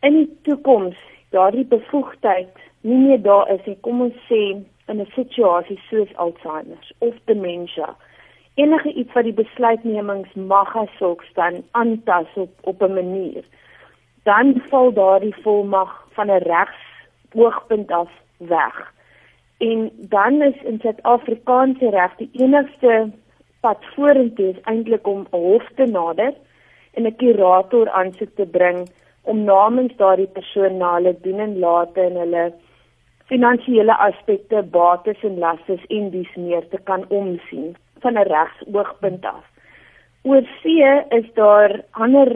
in 0.00 0.16
die 0.16 0.30
toekoms 0.42 0.96
daardie 1.30 1.64
bevoegdheid 1.64 2.56
nie 2.80 2.98
meer 2.98 3.22
daar 3.22 3.50
is 3.50 3.64
nie, 3.64 3.76
kom 3.80 4.00
ons 4.00 4.16
sê 4.28 4.56
in 4.88 5.00
'n 5.00 5.12
situasie 5.14 5.80
soos 5.90 6.16
Alzheimer 6.16 6.92
of 6.98 7.14
demensie 7.24 7.92
enige 8.54 8.92
iets 8.92 9.12
wat 9.12 9.24
die 9.24 9.32
besluitnemings 9.32 10.32
mag 10.34 10.76
as 10.76 10.96
sulks 10.98 11.32
dan 11.34 11.62
aantas 11.70 12.26
op 12.34 12.50
op 12.62 12.82
'n 12.82 12.94
manier 12.94 13.44
dan 14.22 14.62
val 14.70 14.92
daardie 14.92 15.34
volmag 15.42 16.06
van 16.12 16.30
'n 16.30 16.42
regsoogpunt 16.52 17.90
af 17.90 18.10
weg. 18.36 18.92
En 19.58 19.90
dan 19.98 20.42
is 20.42 20.62
in 20.62 20.78
Suid-Afrikaanse 20.80 21.90
reg 21.90 22.14
die 22.16 22.30
enigste 22.32 23.10
pad 23.60 23.84
vorentoe 23.94 24.48
is 24.48 24.60
eintlik 24.62 25.06
om 25.06 25.20
'n 25.20 25.36
hof 25.36 25.66
te 25.76 25.86
nader 25.86 26.34
en 26.94 27.06
'n 27.06 27.16
kurator 27.16 27.90
aansoek 27.90 28.34
te 28.34 28.46
bring 28.46 28.90
om 29.22 29.44
namens 29.44 29.96
daardie 29.96 30.32
persoon 30.38 30.76
na 30.76 30.94
hulle 30.94 31.16
doen 31.20 31.38
en 31.38 31.58
late 31.58 32.00
en 32.00 32.16
hulle 32.16 32.52
finansiële 33.24 33.96
aspekte, 33.96 34.62
bates 34.62 35.22
en 35.22 35.38
lastes 35.38 35.84
en 35.86 36.10
dies 36.10 36.34
meer 36.34 36.68
te 36.68 36.78
kan 36.84 37.04
omsien 37.08 37.76
van 38.02 38.18
'n 38.18 38.28
regsoogpunt 38.34 39.24
af. 39.24 39.44
Oor 40.22 40.42
see 40.62 41.02
is 41.08 41.28
daar 41.34 41.80
ander 41.90 42.28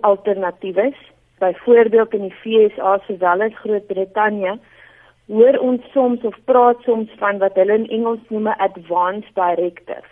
alternatiewe. 0.00 0.94
Byvoorbeeld 1.38 2.14
in 2.14 2.22
die 2.28 2.36
FSA 2.40 3.00
sowel 3.06 3.42
as 3.42 3.54
Groot-Brittanje 3.54 4.58
hoor 5.26 5.58
ons 5.58 5.82
soms 5.92 6.22
of 6.22 6.36
praat 6.44 6.82
soms 6.86 7.10
van 7.18 7.38
wat 7.38 7.56
hulle 7.58 7.74
in 7.74 7.88
Engels 7.88 8.22
noem 8.28 8.48
'n 8.48 8.60
advance 8.68 9.28
directive 9.34 10.06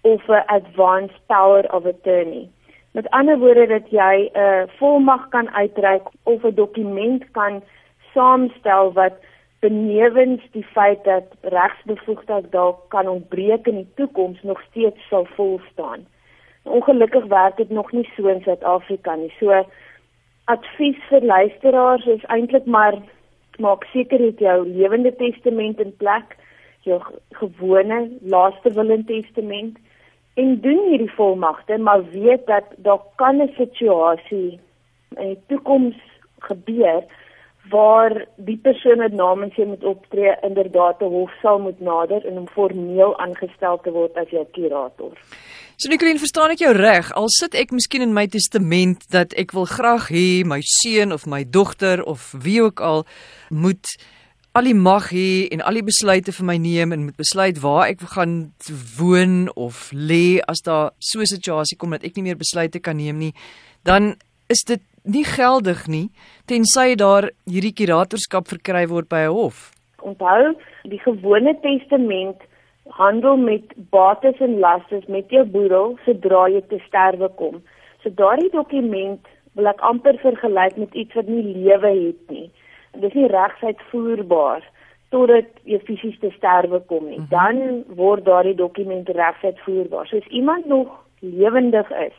of 0.00 0.28
'n 0.28 0.46
advance 0.46 1.14
power 1.26 1.64
of 1.74 1.86
attorney. 1.86 2.48
Met 2.92 3.10
ander 3.10 3.38
woorde 3.38 3.66
dat 3.66 3.90
jy 3.90 4.30
'n 4.32 4.38
uh, 4.38 4.62
volmag 4.78 5.28
kan 5.28 5.50
uitreik 5.50 6.02
of 6.22 6.44
'n 6.44 6.54
dokument 6.54 7.30
kan 7.30 7.62
saamstel 8.14 8.92
wat 8.92 9.12
benewens 9.64 10.42
die 10.52 10.66
feit 10.76 11.04
dat 11.04 11.30
regsbevoegdheid 11.40 12.50
dalk 12.52 12.82
kan 12.92 13.08
ontbreek 13.08 13.66
in 13.70 13.80
die 13.82 13.92
toekoms 14.00 14.42
nog 14.42 14.60
steeds 14.68 15.08
sal 15.08 15.24
vol 15.36 15.60
staan. 15.72 16.04
Ongelukkig 16.62 17.24
werk 17.32 17.56
dit 17.56 17.70
nog 17.70 17.92
nie 17.92 18.04
so 18.16 18.28
in 18.28 18.42
Suid-Afrika 18.44 19.14
nie. 19.16 19.32
So 19.38 19.64
advies 20.52 21.00
vir 21.08 21.24
luisteraars 21.24 22.06
is 22.16 22.28
eintlik 22.36 22.66
maar 22.66 23.00
maak 23.58 23.84
seker 23.92 24.18
dat 24.18 24.38
jou 24.38 24.58
lewende 24.68 25.14
testament 25.16 25.80
in 25.80 25.96
plek, 25.96 26.36
jou 26.84 27.00
gewone 27.40 28.00
laaste 28.20 28.72
wil 28.76 28.90
en 28.90 29.04
testament 29.08 29.80
en 30.34 30.56
doen 30.60 30.80
hierdie 30.90 31.12
volmagte 31.16 31.78
maar 31.78 32.04
weet 32.10 32.46
dat 32.46 32.64
daar 32.76 33.00
kan 33.16 33.40
'n 33.40 33.52
situasie 33.56 34.58
in 35.16 35.28
die 35.28 35.42
toekoms 35.46 35.96
gebeur 36.38 37.04
waar 37.70 38.26
die 38.36 38.58
persoon 38.62 38.98
wat 38.98 39.12
namens 39.12 39.54
jou 39.56 39.66
moet 39.68 39.84
optree 39.84 40.36
inderdaad 40.42 41.00
'n 41.00 41.12
hof 41.16 41.30
sal 41.42 41.58
moet 41.58 41.80
nader 41.80 42.26
en 42.26 42.38
om 42.38 42.48
formeel 42.48 43.18
aangestel 43.18 43.80
te 43.80 43.90
word 43.90 44.16
as 44.16 44.28
jou 44.28 44.46
kurator. 44.52 45.12
So 45.76 45.88
Nicoline, 45.88 46.18
verstaan 46.18 46.50
ek 46.50 46.58
jou 46.58 46.72
reg? 46.72 47.12
Al 47.12 47.28
sit 47.28 47.54
ek 47.54 47.70
miskien 47.70 48.02
in 48.02 48.12
my 48.12 48.26
testament 48.26 49.10
dat 49.10 49.32
ek 49.32 49.52
wil 49.52 49.64
graag 49.64 50.08
hê 50.08 50.44
my 50.44 50.60
seun 50.62 51.12
of 51.12 51.26
my 51.26 51.44
dogter 51.44 52.04
of 52.04 52.34
wie 52.42 52.62
ook 52.62 52.80
al 52.80 53.04
moet 53.50 53.96
al 54.54 54.62
die 54.62 54.74
mag 54.74 55.10
hê 55.10 55.48
en 55.50 55.64
al 55.66 55.74
die 55.74 55.82
besluite 55.82 56.32
vir 56.32 56.46
my 56.46 56.56
neem 56.62 56.92
en 56.92 57.04
moet 57.08 57.18
besluit 57.18 57.58
waar 57.58 57.88
ek 57.88 58.04
gaan 58.14 58.52
woon 58.98 59.50
of 59.58 59.90
lê 59.90 60.38
as 60.46 60.62
daar 60.62 60.92
so 60.98 61.18
'n 61.20 61.26
situasie 61.26 61.76
kom 61.76 61.90
dat 61.90 62.04
ek 62.04 62.14
nie 62.16 62.22
meer 62.22 62.38
besluite 62.38 62.78
kan 62.78 62.96
neem 62.96 63.18
nie, 63.18 63.34
dan 63.82 64.14
is 64.48 64.62
dit 64.62 64.80
nie 65.04 65.24
geldig 65.24 65.86
nie 65.88 66.08
tensy 66.50 66.96
daar 66.96 67.30
hierdie 67.46 67.74
kuratorskap 67.76 68.48
verkry 68.48 68.86
word 68.88 69.08
by 69.08 69.24
'n 69.28 69.36
hof. 69.36 69.70
Onthou, 70.02 70.54
die 70.84 71.00
gewone 71.00 71.54
testament 71.60 72.42
handel 72.90 73.36
met 73.36 73.72
bates 73.90 74.40
en 74.40 74.58
lastes 74.58 75.06
met 75.08 75.30
jou 75.30 75.44
boedel 75.44 75.96
sodra 76.04 76.48
jy 76.48 76.60
te 76.68 76.78
sterwe 76.86 77.28
kom. 77.36 77.62
So 78.02 78.10
daardie 78.10 78.50
dokument 78.50 79.20
wil 79.54 79.66
ek 79.66 79.80
amper 79.80 80.18
vergelyk 80.18 80.76
met 80.76 80.94
iets 80.94 81.14
wat 81.14 81.26
nie 81.26 81.42
lewe 81.42 81.88
het 81.88 82.30
nie 82.30 82.50
dis 83.00 83.14
nie 83.18 83.28
regsuitvoerbaar 83.30 84.64
totdat 85.14 85.50
jy 85.68 85.78
fisies 85.86 86.16
te 86.22 86.30
sterwe 86.34 86.80
kom 86.90 87.06
nie. 87.08 87.20
Mhm. 87.20 87.28
Dan 87.30 87.84
word 87.96 88.24
daardie 88.24 88.54
dokument 88.54 89.08
regsuitvoerbaar. 89.08 90.06
So 90.06 90.16
as 90.16 90.26
iemand 90.26 90.66
nog 90.66 90.88
lewendig 91.20 91.90
is, 91.90 92.16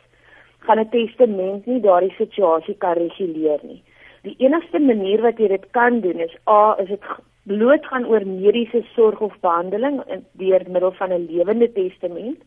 gaan 0.66 0.80
'n 0.80 0.88
testament 0.90 1.66
nie 1.66 1.80
daardie 1.80 2.14
situasie 2.18 2.74
kan 2.74 2.94
reguleer 2.94 3.60
nie. 3.62 3.82
Die 4.22 4.36
enigste 4.38 4.78
manier 4.78 5.22
wat 5.22 5.38
jy 5.38 5.48
dit 5.48 5.66
kan 5.70 6.00
doen 6.00 6.20
is 6.20 6.34
a 6.48 6.76
is 6.82 6.88
dit 6.88 7.00
bloot 7.46 7.86
gaan 7.86 8.06
oor 8.06 8.26
mediese 8.26 8.82
sorg 8.94 9.20
of 9.20 9.34
behandeling 9.40 10.02
deur 10.32 10.62
middel 10.68 10.92
van 10.92 11.12
'n 11.12 11.26
lewende 11.30 11.72
testament 11.72 12.38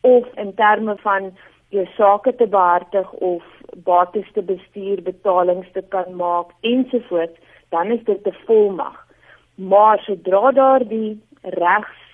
of 0.00 0.24
in 0.36 0.54
terme 0.54 0.96
van 0.96 1.32
jou 1.68 1.86
sake 1.96 2.34
te 2.34 2.46
behartig 2.46 3.12
of 3.12 3.42
bates 3.84 4.32
te 4.32 4.42
bestuur, 4.42 5.02
betalings 5.02 5.66
te 5.72 5.82
kan 5.88 6.16
maak 6.16 6.46
ensovoorts 6.60 7.38
dan 7.70 7.90
is 7.90 8.04
dit 8.04 8.26
'n 8.26 8.36
volmag. 8.46 9.06
Maar 9.54 9.98
sodra 9.98 10.52
daar 10.52 10.88
die 10.88 11.20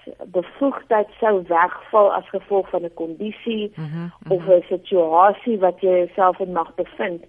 regsbevoegdheid 0.05 1.07
sou 1.21 1.43
wegval 1.49 2.12
as 2.12 2.29
gevolg 2.29 2.71
van 2.71 2.85
'n 2.85 2.95
kondisie 2.95 3.73
mm 3.75 3.85
-hmm, 3.85 4.01
mm 4.01 4.11
-hmm. 4.25 4.33
of 4.33 4.47
'n 4.47 4.65
situasie 4.69 5.59
wat 5.59 5.81
jy 5.81 5.88
jouself 5.88 6.38
in 6.38 6.53
mag 6.53 6.75
bevind, 6.75 7.25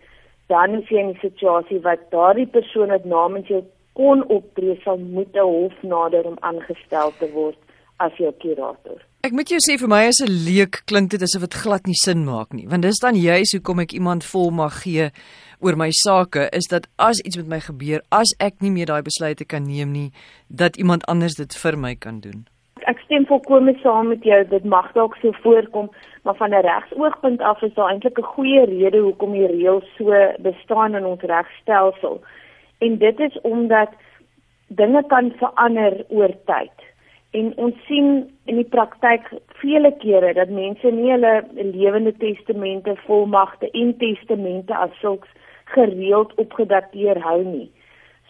dan 0.48 0.70
is 0.82 0.90
jy 0.90 0.98
in 0.98 1.10
'n 1.10 1.18
situasie 1.22 1.80
wat 1.80 2.00
daardie 2.10 2.48
persoon 2.48 2.88
wat 2.88 3.06
namens 3.06 3.48
jou 3.48 3.64
kon 3.94 4.28
optree 4.28 4.80
sal 4.84 4.98
moet 4.98 5.36
'n 5.36 5.40
hof 5.40 5.82
nader 5.82 6.26
om 6.26 6.38
aangestel 6.40 7.14
te 7.20 7.32
word 7.32 7.58
as 7.98 8.18
jou 8.18 8.34
kurator. 8.40 9.02
Ek 9.22 9.32
moet 9.32 9.50
jou 9.50 9.60
sê 9.60 9.78
vir 9.80 9.88
my 9.88 10.08
as 10.08 10.22
'n 10.22 10.32
leek 10.46 10.82
klink 10.86 11.10
dit 11.10 11.22
asof 11.22 11.42
dit 11.42 11.54
glad 11.54 11.86
nie 11.86 11.96
sin 11.96 12.26
maak 12.26 12.54
nie, 12.54 12.68
want 12.68 12.82
dis 12.82 13.00
dan 13.00 13.16
juis 13.16 13.52
hoekom 13.52 13.80
ek 13.80 13.94
iemand 13.94 14.24
volmag 14.24 14.82
gee 14.82 15.12
oor 15.60 15.76
my 15.76 15.92
sake 15.92 16.50
is 16.52 16.68
dat 16.68 16.88
as 16.98 17.20
iets 17.20 17.38
met 17.38 17.48
my 17.48 17.60
gebeur, 17.60 18.02
as 18.10 18.36
ek 18.40 18.62
nie 18.62 18.72
meer 18.72 18.86
daai 18.86 19.02
besluite 19.02 19.46
kan 19.46 19.64
neem 19.64 19.92
nie, 19.92 20.12
dat 20.48 20.76
iemand 20.76 21.06
anders 21.06 21.36
dit 21.36 21.56
vir 21.56 21.78
my 21.78 21.96
kan 21.96 22.20
doen. 22.20 22.48
Ek 22.90 23.00
stem 23.06 23.26
volkome 23.26 23.74
saam 23.82 24.10
met 24.12 24.24
jou, 24.28 24.40
dit 24.48 24.64
mag 24.68 24.90
dalk 24.96 25.16
so 25.22 25.32
voorkom, 25.44 25.90
maar 26.24 26.36
van 26.36 26.54
'n 26.54 26.66
regsoogpunt 26.66 27.42
af 27.42 27.62
is 27.62 27.74
daar 27.74 27.90
eintlik 27.90 28.18
'n 28.20 28.32
goeie 28.36 28.66
rede 28.66 28.98
hoekom 28.98 29.32
die 29.32 29.48
reël 29.48 29.82
so 29.98 30.12
bestaan 30.40 30.96
in 30.96 31.06
ons 31.06 31.22
regstelsel. 31.22 32.22
En 32.80 32.98
dit 32.98 33.20
is 33.20 33.42
omdat 33.42 33.90
dinge 34.68 35.04
kan 35.08 35.32
verander 35.38 36.06
oor 36.10 36.34
tyd. 36.46 36.76
En 37.32 37.54
ons 37.56 37.76
sien 37.86 38.30
in 38.46 38.56
die 38.56 38.70
praktyk 38.70 39.32
vele 39.48 39.92
kere 39.98 40.34
dat 40.34 40.50
mense 40.50 40.92
nie 40.92 41.12
hulle 41.12 41.44
lewende 41.54 42.14
testamente, 42.18 42.96
volmagte 43.06 43.70
en 43.72 43.98
testamente 43.98 44.76
as 44.76 45.00
sulks 45.00 45.30
gereeld 45.64 46.34
opgedateer 46.36 47.22
hou 47.22 47.44
nie. 47.44 47.72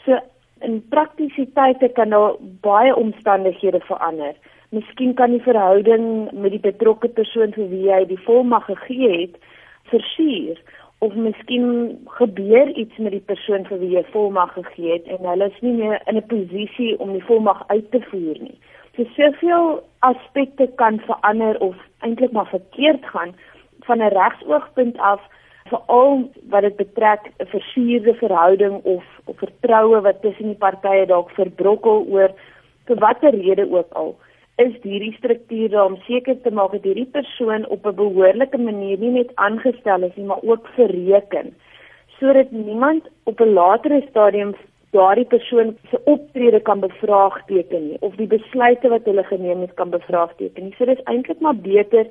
So 0.05 0.19
in 0.63 0.81
praktisiteite 0.89 1.89
kan 1.97 2.09
daar 2.09 2.35
baie 2.61 2.95
omstandighede 2.95 3.79
verander. 3.79 4.35
Miskien 4.69 5.13
kan 5.13 5.31
die 5.31 5.41
verhouding 5.41 6.31
met 6.31 6.51
die 6.51 6.63
betrokke 6.63 7.07
persoon 7.07 7.51
vir 7.53 7.67
wie 7.69 7.83
jy 7.89 8.05
die 8.09 8.21
volmag 8.25 8.65
gegee 8.65 9.11
het 9.11 9.35
versuur 9.91 10.61
of 11.03 11.13
miskien 11.13 11.65
gebeur 12.17 12.69
iets 12.79 12.97
met 12.97 13.11
die 13.11 13.25
persoon 13.31 13.65
vir 13.67 13.81
wie 13.81 13.91
jy 13.97 14.03
volmag 14.13 14.53
gegee 14.55 14.93
het 14.95 15.09
en 15.11 15.27
hulle 15.27 15.49
is 15.51 15.59
nie 15.65 15.75
meer 15.81 15.99
in 16.07 16.17
'n 16.17 16.27
posisie 16.31 16.99
om 16.99 17.11
die 17.11 17.25
volmag 17.29 17.63
uit 17.67 17.91
te 17.91 18.01
voer 18.09 18.37
nie. 18.39 18.57
So 18.95 19.03
soveel 19.17 19.83
aspekte 19.99 20.67
kan 20.75 20.99
verander 20.99 21.59
of 21.59 21.75
eintlik 21.99 22.31
maar 22.31 22.47
verkeerd 22.47 23.05
gaan 23.05 23.35
van 23.87 23.97
'n 24.01 24.15
regsoogpunt 24.19 24.97
af 24.97 25.21
veral 25.73 26.23
wat 26.49 26.61
dit 26.67 26.75
betrek 26.75 27.31
'n 27.39 27.45
versuurde 27.55 28.13
verhouding 28.13 28.75
of 28.83 29.03
of 29.25 29.37
vertroue 29.37 30.01
wat 30.01 30.21
tussen 30.21 30.51
die 30.51 30.63
partye 30.65 31.05
dalk 31.05 31.29
verbrokkel 31.39 32.05
oor 32.09 32.29
vir 32.87 32.97
watter 33.05 33.35
rede 33.35 33.67
ook 33.71 33.93
al 34.03 34.15
is 34.57 34.73
hierdie 34.81 35.15
struktuur 35.17 35.83
om 35.83 35.97
seker 36.07 36.41
te 36.41 36.51
maak 36.51 36.71
dat 36.71 36.83
hierdie 36.83 37.11
persoon 37.19 37.65
op 37.75 37.85
'n 37.85 37.95
behoorlike 37.95 38.57
manier 38.57 38.99
nie 38.99 39.13
net 39.19 39.31
aangestel 39.35 40.03
is 40.03 40.15
nie 40.15 40.25
maar 40.25 40.43
ook 40.43 40.67
verreken 40.75 41.55
sodat 42.19 42.51
niemand 42.51 43.09
op 43.23 43.39
'n 43.39 43.53
latere 43.53 44.01
stadium 44.09 44.53
daardie 44.91 45.25
persoon 45.25 45.77
se 45.89 45.99
optrede 46.03 46.59
kan 46.59 46.79
bevraagteken 46.79 47.87
nie 47.87 47.97
of 47.99 48.15
die 48.15 48.27
besluite 48.27 48.89
wat 48.89 49.05
hulle 49.09 49.23
geneem 49.23 49.61
het 49.65 49.73
kan 49.73 49.89
bevraagteken 49.89 50.63
nie. 50.63 50.75
So 50.77 50.85
dis 50.85 51.03
eintlik 51.03 51.39
maar 51.39 51.55
beter 51.55 52.05